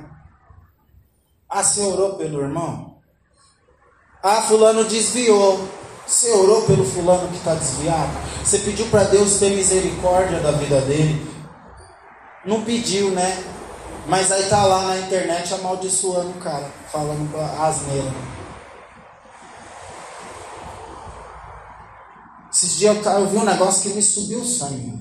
[1.49, 2.88] Ah, você orou pelo irmão?
[4.21, 5.65] Ah, fulano desviou.
[6.05, 8.11] Você orou pelo fulano que está desviado?
[8.43, 11.25] Você pediu para Deus ter misericórdia da vida dele?
[12.45, 13.43] Não pediu, né?
[14.07, 18.11] Mas aí tá lá na internet amaldiçoando o cara, falando asneira.
[22.51, 24.99] Esses dias eu, eu vi um negócio que me subiu o sangue.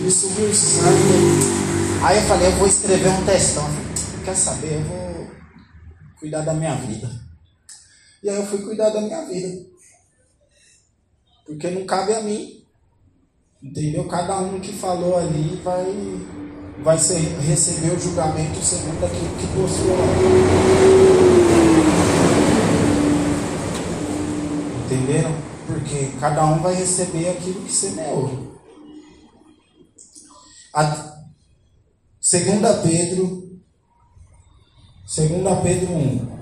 [0.00, 2.02] Me subiu o sangue.
[2.02, 3.68] Aí eu falei, eu vou escrever um textão.
[4.24, 4.72] Quer saber?
[4.72, 5.26] Eu vou
[6.18, 7.31] cuidar da minha vida.
[8.22, 9.66] E aí eu fui cuidar da minha vida.
[11.44, 12.64] Porque não cabe a mim.
[13.62, 14.06] Entendeu?
[14.06, 15.86] Cada um que falou ali vai,
[16.82, 20.06] vai ser, receber o julgamento segundo aquilo que postou lá.
[24.84, 25.32] Entenderam?
[25.66, 28.52] Porque cada um vai receber aquilo que semeou.
[32.20, 33.60] Segunda Pedro,
[35.06, 36.41] segunda Pedro 1.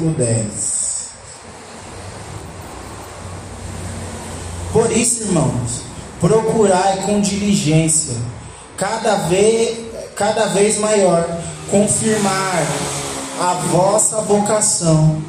[0.00, 1.10] Versículo 10.
[4.72, 5.82] Por isso, irmãos,
[6.20, 8.16] procurai com diligência,
[8.76, 9.78] cada vez,
[10.16, 11.26] cada vez maior,
[11.70, 12.66] confirmar
[13.40, 15.22] a vossa vocação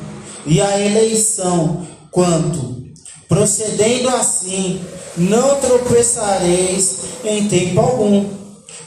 [0.45, 2.84] e a eleição, quanto,
[3.27, 4.81] procedendo assim,
[5.17, 8.41] não tropeçareis em tempo algum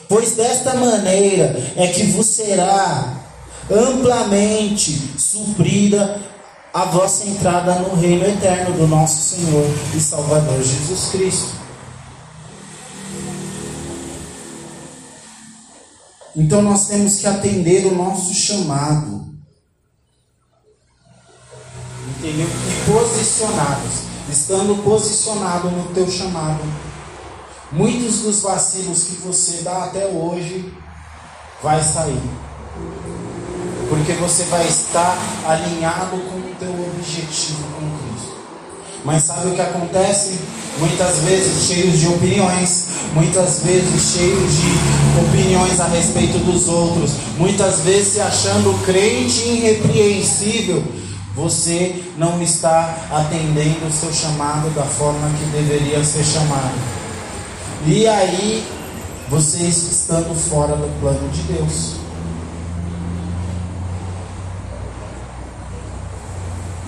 [0.07, 3.24] Pois desta maneira é que vos será
[3.71, 6.21] amplamente suprida
[6.73, 11.55] a vossa entrada no reino eterno do nosso Senhor e Salvador Jesus Cristo.
[16.35, 19.25] Então nós temos que atender o nosso chamado.
[22.17, 22.47] Entendeu?
[22.47, 23.93] E posicionados,
[24.29, 26.61] estando posicionado no teu chamado
[27.71, 30.71] Muitos dos vacilos que você dá até hoje
[31.61, 32.21] vai sair.
[33.89, 35.17] Porque você vai estar
[35.47, 38.35] alinhado com o teu objetivo com Cristo.
[39.03, 40.39] Mas sabe o que acontece?
[40.79, 47.81] Muitas vezes cheios de opiniões, muitas vezes cheios de opiniões a respeito dos outros, muitas
[47.81, 50.83] vezes se achando crente irrepreensível,
[51.35, 56.75] você não está atendendo o seu chamado da forma que deveria ser chamado.
[57.85, 58.65] E aí,
[59.29, 62.04] vocês estando fora do plano de Deus.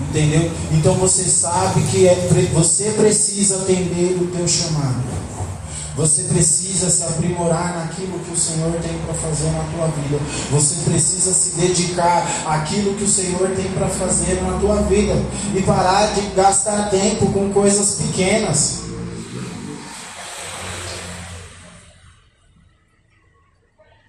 [0.00, 0.50] Entendeu?
[0.72, 2.14] Então você sabe que é,
[2.52, 5.18] você precisa atender o teu chamado.
[5.96, 10.16] Você precisa se aprimorar naquilo que o Senhor tem para fazer na tua vida.
[10.52, 15.20] Você precisa se dedicar àquilo que o Senhor tem para fazer na tua vida.
[15.56, 18.82] E parar de gastar tempo com coisas pequenas.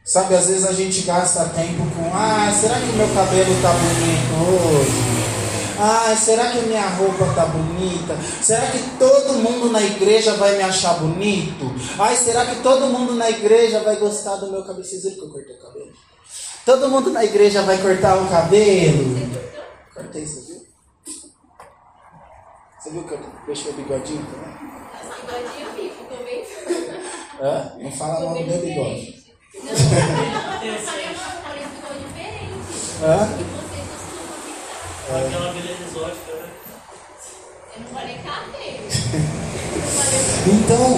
[0.06, 4.78] Sabe, às vezes a gente gasta tempo com, ah, será que meu cabelo tá bonito
[4.78, 5.09] hoje?
[5.82, 8.14] Ah, será que minha roupa tá bonita?
[8.42, 11.74] Será que todo mundo na igreja vai me achar bonito?
[11.98, 14.84] Ai, será que todo mundo na igreja vai gostar do meu cabelo?
[14.84, 15.92] Vocês viram que eu cortei o cabelo?
[16.66, 19.30] Todo mundo na igreja vai cortar o cabelo?
[19.94, 20.60] Cortei, você viu?
[22.78, 24.54] Você viu que eu deixei o bigodinho também?
[25.22, 26.46] Bigodinho eu vi, ficou bem.
[27.42, 27.74] Hã?
[27.80, 29.26] Não fala mal do meu bigode.
[33.02, 33.69] Hã?
[35.10, 36.50] Aquela beleza exótica, né?
[40.48, 40.98] então,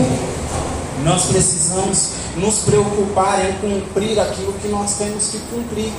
[1.05, 5.93] nós precisamos nos preocupar em cumprir aquilo que nós temos que cumprir.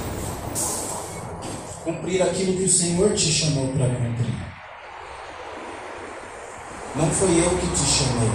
[1.84, 4.34] Cumprir aquilo que o Senhor te chamou para cumprir.
[6.94, 8.32] Não foi eu que te chamei.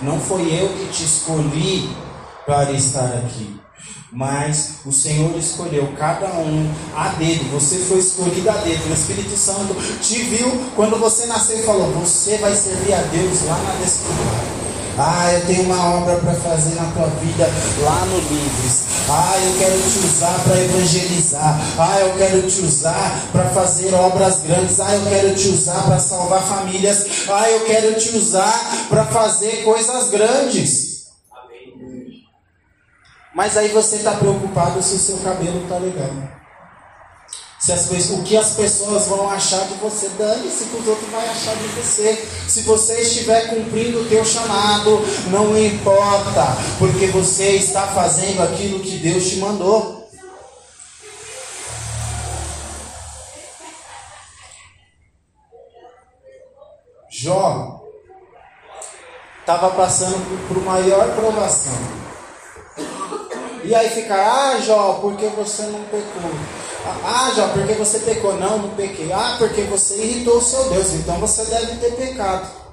[0.00, 1.88] Não foi eu que te escolhi
[2.44, 3.63] para estar aqui.
[4.14, 7.50] Mas o Senhor escolheu cada um a dedo.
[7.50, 8.88] Você foi escolhido a dedo.
[8.88, 13.42] O Espírito Santo te viu quando você nasceu e falou: Você vai servir a Deus
[13.44, 14.64] lá na descoberta.
[14.96, 17.50] Ah, eu tenho uma obra para fazer na tua vida
[17.82, 18.84] lá no Livres.
[19.08, 21.60] Ah, eu quero te usar para evangelizar.
[21.76, 24.78] Ah, eu quero te usar para fazer obras grandes.
[24.78, 27.04] Ah, eu quero te usar para salvar famílias.
[27.28, 30.93] Ah, eu quero te usar para fazer coisas grandes.
[33.34, 36.10] Mas aí você está preocupado se o seu cabelo está legal.
[37.58, 41.18] Se as o que as pessoas vão achar de você, dane-se que os outros vão
[41.18, 42.28] achar de você.
[42.46, 46.46] Se você estiver cumprindo o teu chamado, não importa,
[46.78, 50.06] porque você está fazendo aquilo que Deus te mandou.
[57.10, 57.80] Jó
[59.40, 62.03] estava passando por, por maior provação.
[63.64, 66.30] E aí fica, ah, Jó, porque você não pecou?
[67.02, 68.34] Ah, Jó, porque você pecou?
[68.34, 69.10] Não, não pequei.
[69.10, 72.64] Ah, porque você irritou o seu Deus, então você deve ter pecado.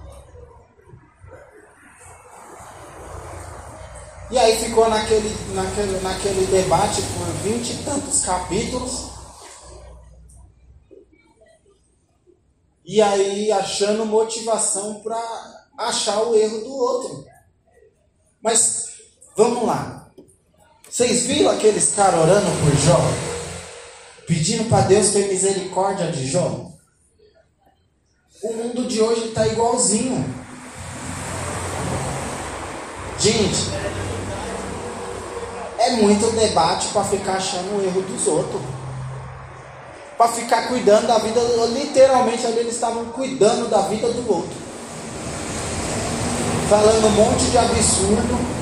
[4.30, 9.12] E aí ficou naquele, naquele, naquele debate por vinte e tantos capítulos.
[12.86, 15.22] E aí achando motivação para
[15.78, 17.26] achar o erro do outro.
[18.42, 18.88] Mas
[19.38, 20.01] vamos lá.
[20.92, 23.00] Vocês viram aqueles caras orando por Jó?
[24.28, 26.70] Pedindo para Deus ter misericórdia de Jó?
[28.44, 30.26] O mundo de hoje está igualzinho.
[33.18, 33.70] Gente,
[35.80, 38.62] é muito debate para ficar achando o erro dos outros.
[40.18, 41.40] Para ficar cuidando da vida,
[41.70, 44.58] literalmente ali eles estavam cuidando da vida do outro.
[46.70, 48.61] Falando um monte de absurdo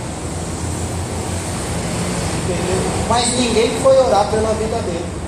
[3.08, 5.20] Mas ninguém foi orar pela vida dele.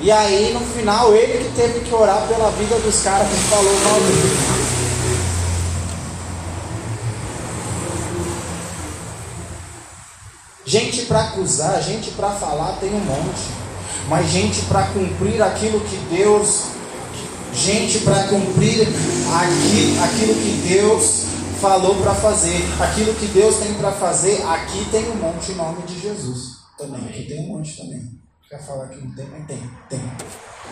[0.00, 3.72] E aí no final ele que teve que orar pela vida dos caras que falou
[3.84, 4.68] mal dele.
[10.64, 13.58] Gente para acusar, gente para falar tem um monte.
[14.08, 16.64] Mas gente para cumprir aquilo que Deus,
[17.54, 21.27] gente para cumprir aqui, aquilo que Deus
[21.60, 22.56] falou para fazer.
[22.80, 26.58] Aquilo que Deus tem para fazer, aqui tem um monte em nome de Jesus.
[26.76, 28.18] Também, aqui tem um monte também.
[28.48, 29.70] Quer falar que não tem, mas tem.
[29.90, 30.00] Tem,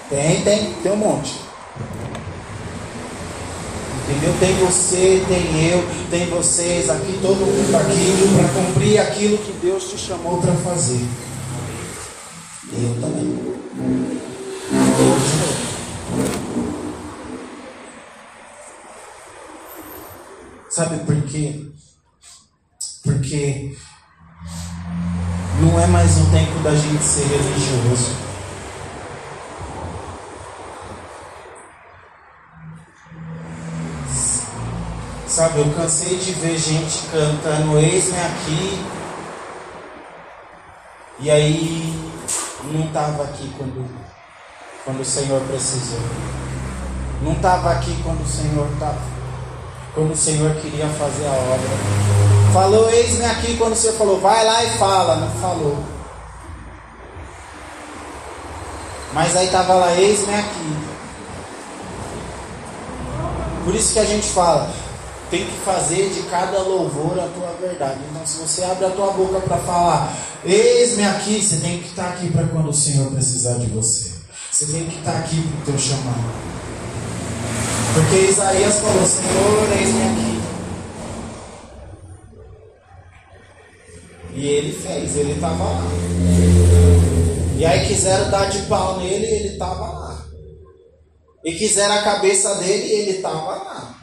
[0.08, 1.34] tem, tem, tem um monte.
[4.08, 4.32] Entendeu?
[4.38, 9.90] Tem você, tem eu, tem vocês, aqui todo mundo aqui para cumprir aquilo que Deus
[9.90, 11.04] te chamou para fazer.
[12.72, 13.56] Eu também.
[14.72, 15.66] Eu de novo.
[20.76, 21.64] Sabe por quê?
[23.02, 23.74] Porque
[25.58, 28.14] não é mais um tempo da gente ser religioso.
[35.26, 38.86] Sabe, eu cansei de ver gente cantando Eis-me aqui.
[41.20, 42.12] E aí
[42.64, 43.88] não estava aqui quando,
[44.84, 46.02] quando o Senhor precisou.
[47.22, 49.15] Não estava aqui quando o Senhor estava
[49.96, 52.52] quando o Senhor queria fazer a obra.
[52.52, 55.16] Falou, eis-me aqui quando o Senhor falou, vai lá e fala.
[55.16, 55.78] Não falou.
[59.14, 60.76] Mas aí estava lá, eis-me aqui.
[63.64, 64.70] Por isso que a gente fala,
[65.30, 67.98] tem que fazer de cada louvor a tua verdade.
[68.10, 70.12] Então, se você abre a tua boca para falar,
[70.44, 74.12] eis-me aqui, você tem que estar aqui para quando o Senhor precisar de você.
[74.52, 76.65] Você tem que estar aqui para o teu chamado.
[77.96, 80.42] Porque Isaías falou: Senhor, eis-me aqui.
[84.34, 85.82] E ele fez, ele estava lá.
[87.56, 90.26] E aí quiseram dar de pau nele, ele estava lá.
[91.42, 93.94] E quiseram a cabeça dele, ele estava lá.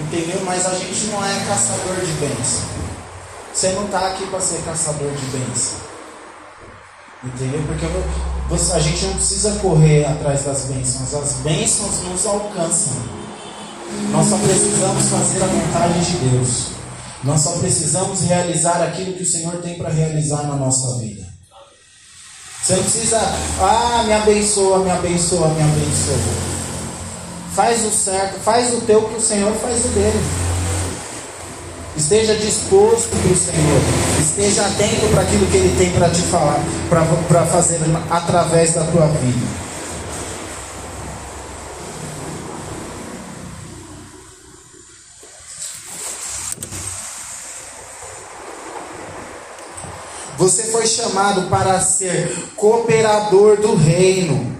[0.00, 0.40] Entendeu?
[0.44, 2.62] Mas a gente não é caçador de bens.
[3.54, 5.76] Você não está aqui para ser caçador de bens.
[7.22, 7.62] Entendeu?
[7.68, 7.86] Porque
[8.50, 12.94] a gente não precisa correr atrás das bênçãos, as bênçãos nos alcançam.
[14.10, 16.78] Nós só precisamos fazer a vontade de Deus.
[17.24, 21.26] Nós só precisamos realizar aquilo que o Senhor tem para realizar na nossa vida.
[22.62, 23.20] Você não precisa,
[23.60, 26.18] ah, me abençoa, me abençoa, me abençoa.
[27.54, 30.47] Faz o certo, faz o teu que o Senhor faz o dele.
[31.98, 33.80] Esteja disposto para o Senhor.
[34.20, 39.08] Esteja atento para aquilo que Ele tem para te falar, para fazer através da tua
[39.08, 39.46] vida.
[50.38, 54.56] Você foi chamado para ser cooperador do reino.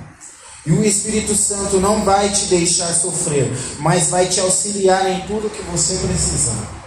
[0.66, 5.48] E o Espírito Santo não vai te deixar sofrer, mas vai te auxiliar em tudo
[5.48, 6.77] que você precisar.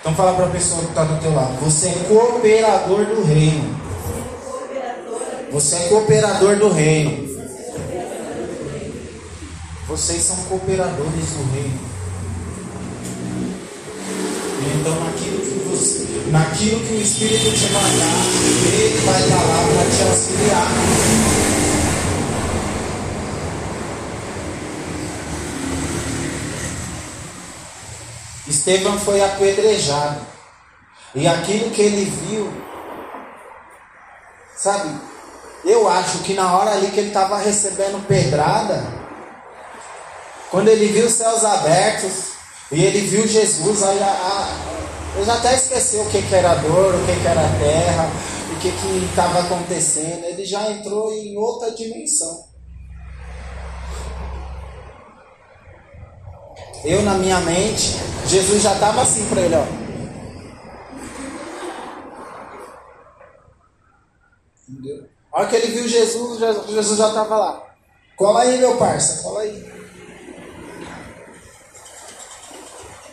[0.00, 1.60] Então fala para a pessoa que está do teu lado.
[1.60, 3.78] Você é cooperador do reino.
[5.52, 7.28] Você é cooperador do reino.
[9.86, 11.80] Vocês são cooperadores do reino.
[14.80, 18.24] Então naquilo que você, naquilo que o Espírito te mandar,
[18.72, 21.29] ele vai estar lá para te auxiliar.
[28.60, 30.20] Estevão foi apedrejado.
[31.14, 32.52] E aquilo que ele viu,
[34.54, 35.00] sabe?
[35.64, 38.84] Eu acho que na hora ali que ele estava recebendo pedrada,
[40.50, 42.32] quando ele viu os céus abertos
[42.70, 44.06] e ele viu Jesus, olha,
[45.16, 48.10] eu já até esqueci o que, que era dor, o que, que era terra,
[48.52, 48.68] o que
[49.10, 50.24] estava acontecendo.
[50.24, 52.49] Ele já entrou em outra dimensão.
[56.84, 59.64] Eu, na minha mente, Jesus já estava assim para ele, ó.
[64.68, 65.08] Entendeu?
[65.32, 67.74] A hora que ele viu Jesus, Jesus já estava lá.
[68.16, 69.70] Cola aí, meu parça, cola aí.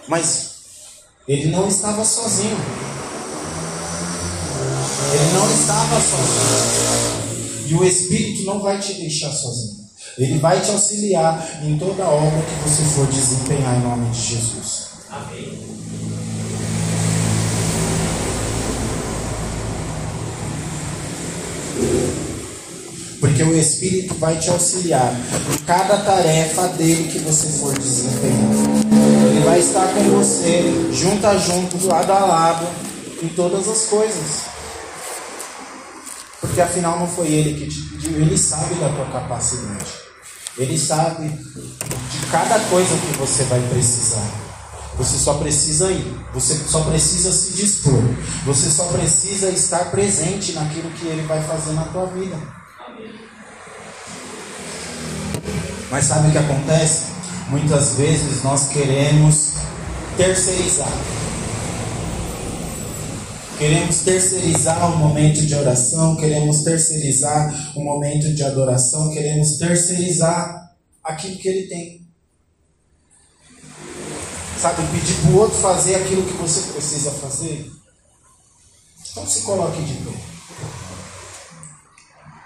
[0.08, 2.58] Mas ele não estava sozinho.
[5.14, 7.68] Ele não estava sozinho.
[7.68, 9.77] E o Espírito não vai te deixar sozinho.
[10.18, 14.20] Ele vai te auxiliar em toda a obra que você for desempenhar em nome de
[14.20, 14.88] Jesus.
[15.12, 15.78] Amém.
[23.20, 25.14] Porque o Espírito vai te auxiliar
[25.54, 28.52] em cada tarefa dele que você for desempenhar.
[29.30, 30.64] Ele vai estar com você,
[30.94, 32.68] junto a junto, lado a lado,
[33.22, 34.42] em todas as coisas.
[36.42, 40.07] Porque afinal não foi ele que te pediu, ele sabe da tua capacidade.
[40.58, 44.28] Ele sabe de cada coisa que você vai precisar.
[44.98, 48.02] Você só precisa ir, você só precisa se dispor,
[48.44, 52.36] você só precisa estar presente naquilo que ele vai fazer na tua vida.
[55.92, 57.04] Mas sabe o que acontece?
[57.50, 59.54] Muitas vezes nós queremos
[60.18, 60.92] terceirizar.
[63.58, 71.38] Queremos terceirizar o momento de oração, queremos terceirizar o momento de adoração, queremos terceirizar aquilo
[71.38, 72.08] que ele tem.
[74.60, 77.72] Sabe, pedir para o outro fazer aquilo que você precisa fazer.
[79.12, 80.12] Então se coloque de pé.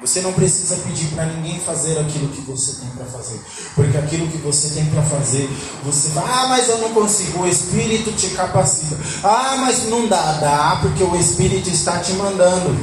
[0.01, 3.39] Você não precisa pedir para ninguém fazer aquilo que você tem para fazer.
[3.75, 5.47] Porque aquilo que você tem para fazer,
[5.83, 8.97] você vai, ah, mas eu não consigo, o Espírito te capacita.
[9.23, 12.75] Ah, mas não dá, dá, porque o Espírito está te mandando.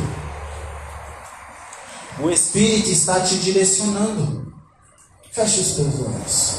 [2.20, 4.52] O Espírito está te direcionando.
[5.32, 6.54] Feche os teus olhos.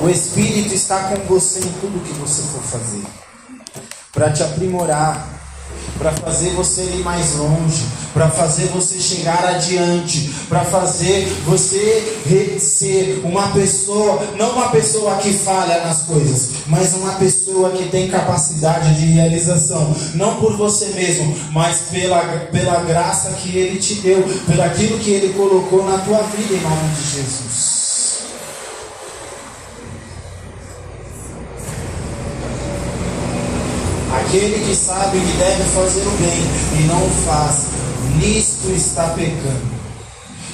[0.00, 3.04] O Espírito está com você em tudo que você for fazer.
[4.12, 5.35] Para te aprimorar,
[5.98, 13.20] para fazer você ir mais longe, para fazer você chegar adiante, para fazer você ser
[13.24, 18.94] uma pessoa, não uma pessoa que falha nas coisas, mas uma pessoa que tem capacidade
[18.98, 22.20] de realização, não por você mesmo, mas pela,
[22.50, 26.60] pela graça que Ele te deu, por aquilo que Ele colocou na tua vida, em
[26.60, 27.65] nome de Jesus.
[34.36, 37.68] Aquele que sabe que deve fazer o bem e não o faz,
[38.16, 39.74] nisto está pecando.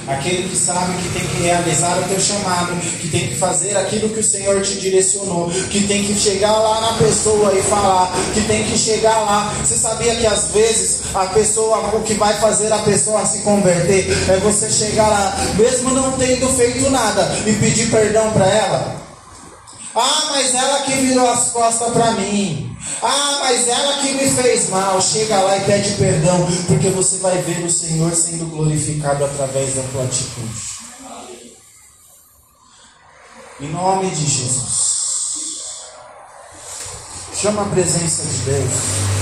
[0.07, 4.11] Aquele que sabe que tem que realizar o teu chamado, que tem que fazer aquilo
[4.11, 8.43] que o Senhor te direcionou, que tem que chegar lá na pessoa e falar, que
[8.43, 9.53] tem que chegar lá.
[9.65, 14.07] Você sabia que às vezes a pessoa, o que vai fazer a pessoa se converter
[14.31, 19.03] é você chegar lá, mesmo não tendo feito nada, e pedir perdão para ela?
[19.97, 22.72] Ah, mas ela que virou as costas para mim.
[23.03, 25.01] Ah, mas ela que me fez mal.
[25.01, 29.83] Chega lá e pede perdão, porque você vai ver o Senhor sendo glorificado através da
[29.93, 30.73] tua atitude.
[33.61, 34.93] Em nome de Jesus.
[37.35, 39.22] Chama a presença de Deus.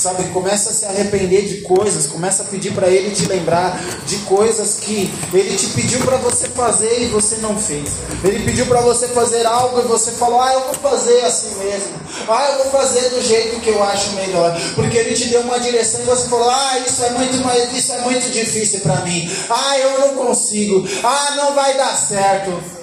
[0.00, 4.16] Sabe, começa a se arrepender de coisas, começa a pedir para Ele te lembrar de
[4.20, 7.96] coisas que Ele te pediu para você fazer e você não fez.
[8.24, 11.92] Ele pediu para você fazer algo e você falou: Ah, eu vou fazer assim mesmo.
[12.26, 14.58] Ah, eu vou fazer do jeito que eu acho melhor.
[14.74, 18.00] Porque Ele te deu uma direção e você falou: Ah, isso é muito, isso é
[18.00, 19.30] muito difícil para mim.
[19.50, 20.82] Ah, eu não consigo.
[21.04, 22.79] Ah, não vai dar certo.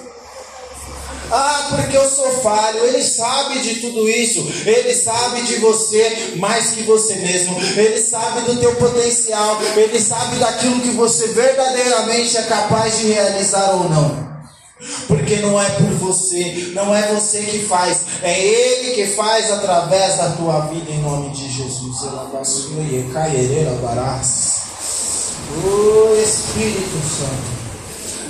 [1.30, 2.84] Ah, porque eu sou falho.
[2.84, 4.40] Ele sabe de tudo isso.
[4.64, 7.56] Ele sabe de você mais que você mesmo.
[7.76, 9.58] Ele sabe do teu potencial.
[9.76, 14.28] Ele sabe daquilo que você verdadeiramente é capaz de realizar ou não.
[15.08, 20.16] Porque não é por você, não é você que faz, é Ele que faz através
[20.16, 22.02] da tua vida em nome de Jesus.
[25.64, 27.57] O Espírito Santo.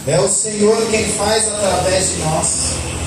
[0.08, 2.97] É o Senhor quem faz através de nós.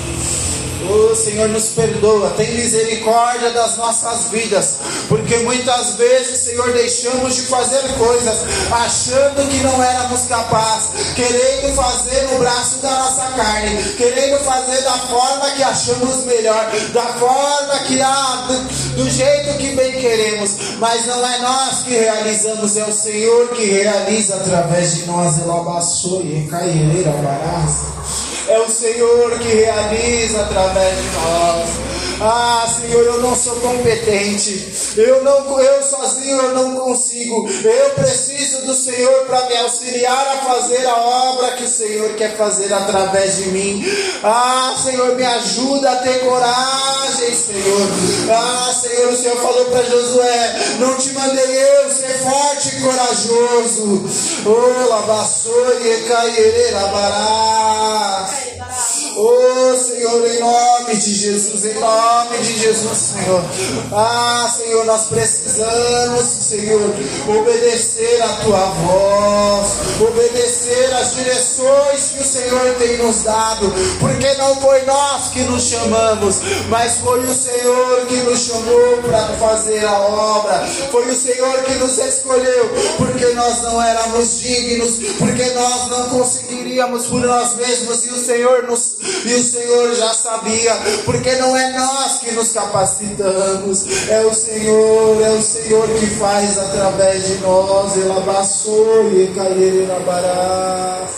[0.89, 4.75] Oh, Senhor, nos perdoa, tem misericórdia das nossas vidas,
[5.07, 8.39] porque muitas vezes, Senhor, deixamos de fazer coisas
[8.71, 14.97] achando que não éramos capazes, querendo fazer no braço da nossa carne, querendo fazer da
[14.97, 21.05] forma que achamos melhor, da forma que há, do, do jeito que bem queremos, mas
[21.05, 25.39] não é nós que realizamos, é o Senhor que realiza através de nós.
[25.39, 28.30] Elabaçoi, caireira, baraça.
[28.47, 32.00] É o Senhor que realiza através de nós.
[32.23, 34.93] Ah, Senhor, eu não sou competente.
[34.95, 37.49] Eu não, eu sozinho eu não consigo.
[37.63, 42.37] Eu preciso do Senhor para me auxiliar a fazer a obra que o Senhor quer
[42.37, 43.83] fazer através de mim.
[44.23, 47.89] Ah, Senhor, me ajuda a ter coragem, Senhor.
[48.29, 54.03] Ah, Senhor, o Senhor falou para Josué: Não te mandei eu ser forte e corajoso.
[54.45, 58.29] Oh, lavassou e cairerá bará.
[59.23, 63.43] Oh Senhor, em nome de Jesus, em nome de Jesus, Senhor.
[63.91, 66.91] Ah, Senhor, nós precisamos, Senhor,
[67.27, 69.69] obedecer a tua voz,
[70.01, 75.65] obedecer as direções que o Senhor tem nos dado, porque não foi nós que nos
[75.65, 76.37] chamamos,
[76.69, 81.75] mas foi o Senhor que nos chamou para fazer a obra, foi o Senhor que
[81.75, 88.09] nos escolheu, porque nós não éramos dignos, porque nós não conseguiríamos por nós mesmos, e
[88.09, 93.85] o Senhor nos e o Senhor já sabia, porque não é nós que nos capacitamos,
[94.09, 97.95] é o Senhor, é o Senhor que faz através de nós.
[97.97, 101.09] Elabaçou e cairerabarás.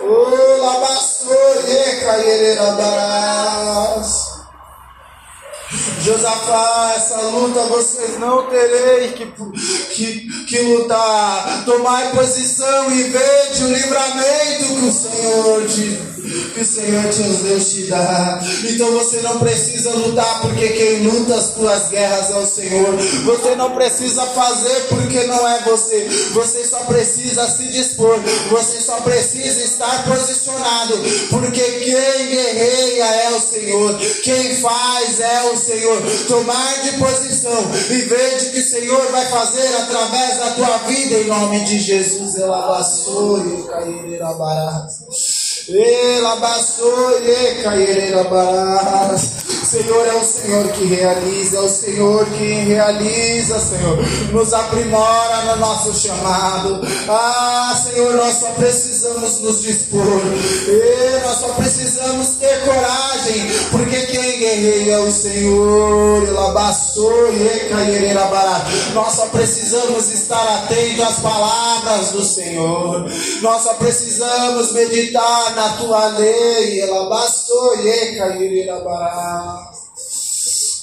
[0.00, 4.23] Oh, labaçou e cairerabarás.
[6.04, 9.24] Josafá, essa luta vocês não tereis que,
[9.94, 11.64] que, que lutar.
[11.64, 16.14] Tomai posição e vede o livramento que o Senhor te
[16.54, 18.40] que o Senhor Deus te dá.
[18.64, 22.96] Então você não precisa lutar porque quem luta as tuas guerras é o Senhor.
[23.24, 26.08] Você não precisa fazer porque não é você.
[26.32, 28.18] Você só precisa se dispor.
[28.50, 30.94] Você só precisa estar posicionado
[31.30, 33.98] porque quem guerreia é o Senhor.
[34.22, 35.93] Quem faz é o Senhor.
[36.28, 41.26] Tomar de posição e veja que o Senhor vai fazer através da tua vida em
[41.26, 42.36] nome de Jesus.
[42.36, 44.20] Ela passou e cair
[49.74, 53.98] Senhor é o Senhor que realiza, é o Senhor que realiza, Senhor.
[54.30, 56.80] Nos aprimora no nosso chamado.
[57.08, 60.22] Ah, Senhor, nós só precisamos nos dispor.
[60.68, 66.14] E nós só precisamos ter coragem, porque quem guerreia é o Senhor.
[68.94, 73.10] Nós só precisamos estar atentos às palavras do Senhor.
[73.42, 76.80] Nós só precisamos meditar na tua lei.
[76.80, 77.88] Ela bastou e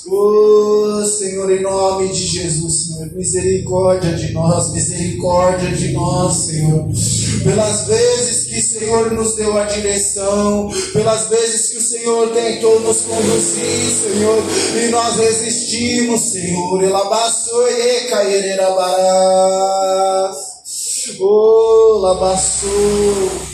[0.08, 6.88] Oh, Senhor, em nome de Jesus, Senhor, misericórdia de nós, misericórdia de nós, Senhor.
[7.44, 12.80] Pelas vezes que o Senhor nos deu a direção, pelas vezes que o Senhor tentou
[12.80, 14.44] nos conduzir, Senhor,
[14.84, 16.84] e nós resistimos, Senhor.
[16.84, 20.36] Elabaçou e cairerabarás.
[21.20, 23.51] Oh, labaçou.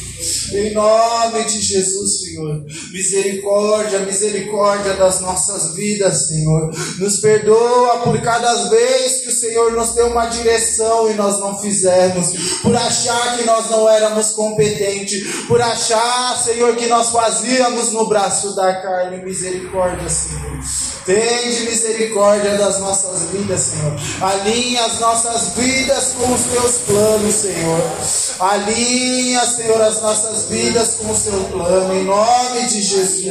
[0.53, 2.63] Em nome de Jesus, Senhor.
[2.91, 6.71] Misericórdia, misericórdia das nossas vidas, Senhor.
[6.99, 11.59] Nos perdoa por cada vez que o Senhor nos deu uma direção e nós não
[11.59, 12.61] fizemos.
[12.61, 15.45] Por achar que nós não éramos competentes.
[15.47, 19.23] Por achar, Senhor, que nós fazíamos no braço da carne.
[19.23, 20.47] Misericórdia, Senhor.
[21.05, 23.93] Tende misericórdia das nossas vidas, Senhor.
[24.21, 27.81] Alinha as nossas vidas com os teus planos, Senhor.
[28.39, 31.93] Alinha, Senhor, as nossas vidas com o seu plano.
[31.93, 33.25] Em nome de Jesus.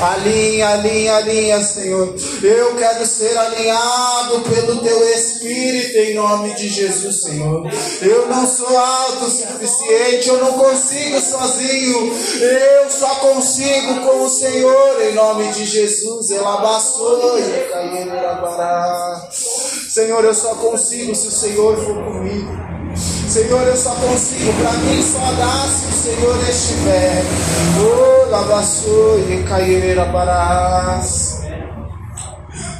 [0.00, 2.14] Alinha, alinha, alinha, Senhor.
[2.40, 7.68] Eu quero ser alinhado pelo Teu Espírito em nome de Jesus, Senhor.
[8.00, 12.12] Eu não sou autossuficiente, eu não consigo sozinho.
[12.40, 16.30] Eu só consigo com o Senhor em nome de Jesus.
[16.30, 17.36] Elabaçou,
[19.88, 22.52] Senhor, eu só consigo se o Senhor for comigo.
[23.30, 27.22] Senhor, eu só consigo, para mim só dá se o Senhor estiver.
[27.78, 29.44] Oh, lavaçou e.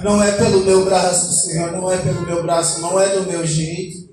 [0.03, 3.47] Não é pelo meu braço, Senhor, não é pelo meu braço, não é do meu
[3.47, 4.09] jeito.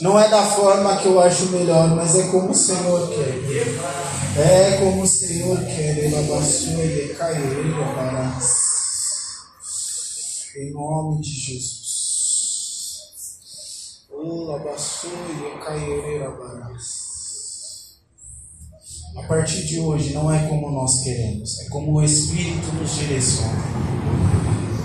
[0.00, 4.40] Não é da forma que eu acho melhor, mas é como o Senhor quer.
[4.40, 6.10] É como o Senhor quer.
[6.12, 7.16] Lavaçou e.
[10.56, 11.79] Em nome de Jesus.
[19.16, 23.62] A partir de hoje não é como nós queremos, é como o Espírito nos direciona.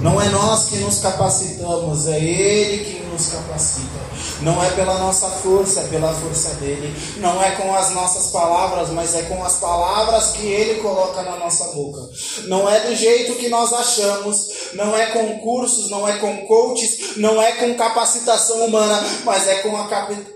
[0.01, 4.14] Não é nós que nos capacitamos, é Ele que nos capacita.
[4.41, 6.93] Não é pela nossa força, é pela força dele.
[7.17, 11.37] Não é com as nossas palavras, mas é com as palavras que ele coloca na
[11.37, 12.01] nossa boca.
[12.47, 17.17] Não é do jeito que nós achamos, não é com cursos, não é com coaches,
[17.17, 19.87] não é com capacitação humana, mas é com a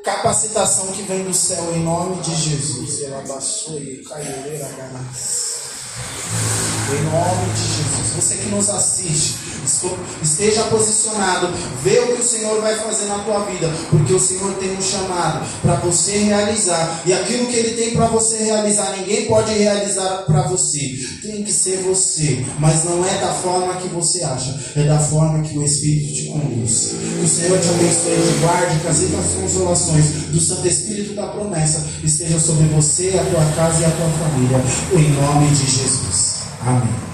[0.03, 2.99] capacitação que vem do céu em nome de Jesus.
[3.01, 4.29] Ele abaixou e caiu,
[6.95, 8.13] em nome de Jesus.
[8.15, 9.35] Você que nos assiste,
[10.21, 11.49] esteja posicionado,
[11.83, 14.81] vê o que o Senhor vai fazer na tua vida, porque o Senhor tem um
[14.81, 20.23] chamado para você realizar, e aquilo que Ele tem para você realizar, ninguém pode realizar
[20.25, 24.83] para você, tem que ser você, mas não é da forma que você acha, é
[24.83, 26.89] da forma que o Espírito te conduz.
[27.19, 28.97] Que o Senhor te abençoe, te guarde, que as
[29.41, 34.09] consolações do Santo Espírito da promessa esteja sobre você, a tua casa e a tua
[34.09, 34.61] família,
[34.93, 36.28] em nome de Jesus.
[36.61, 37.08] Amém.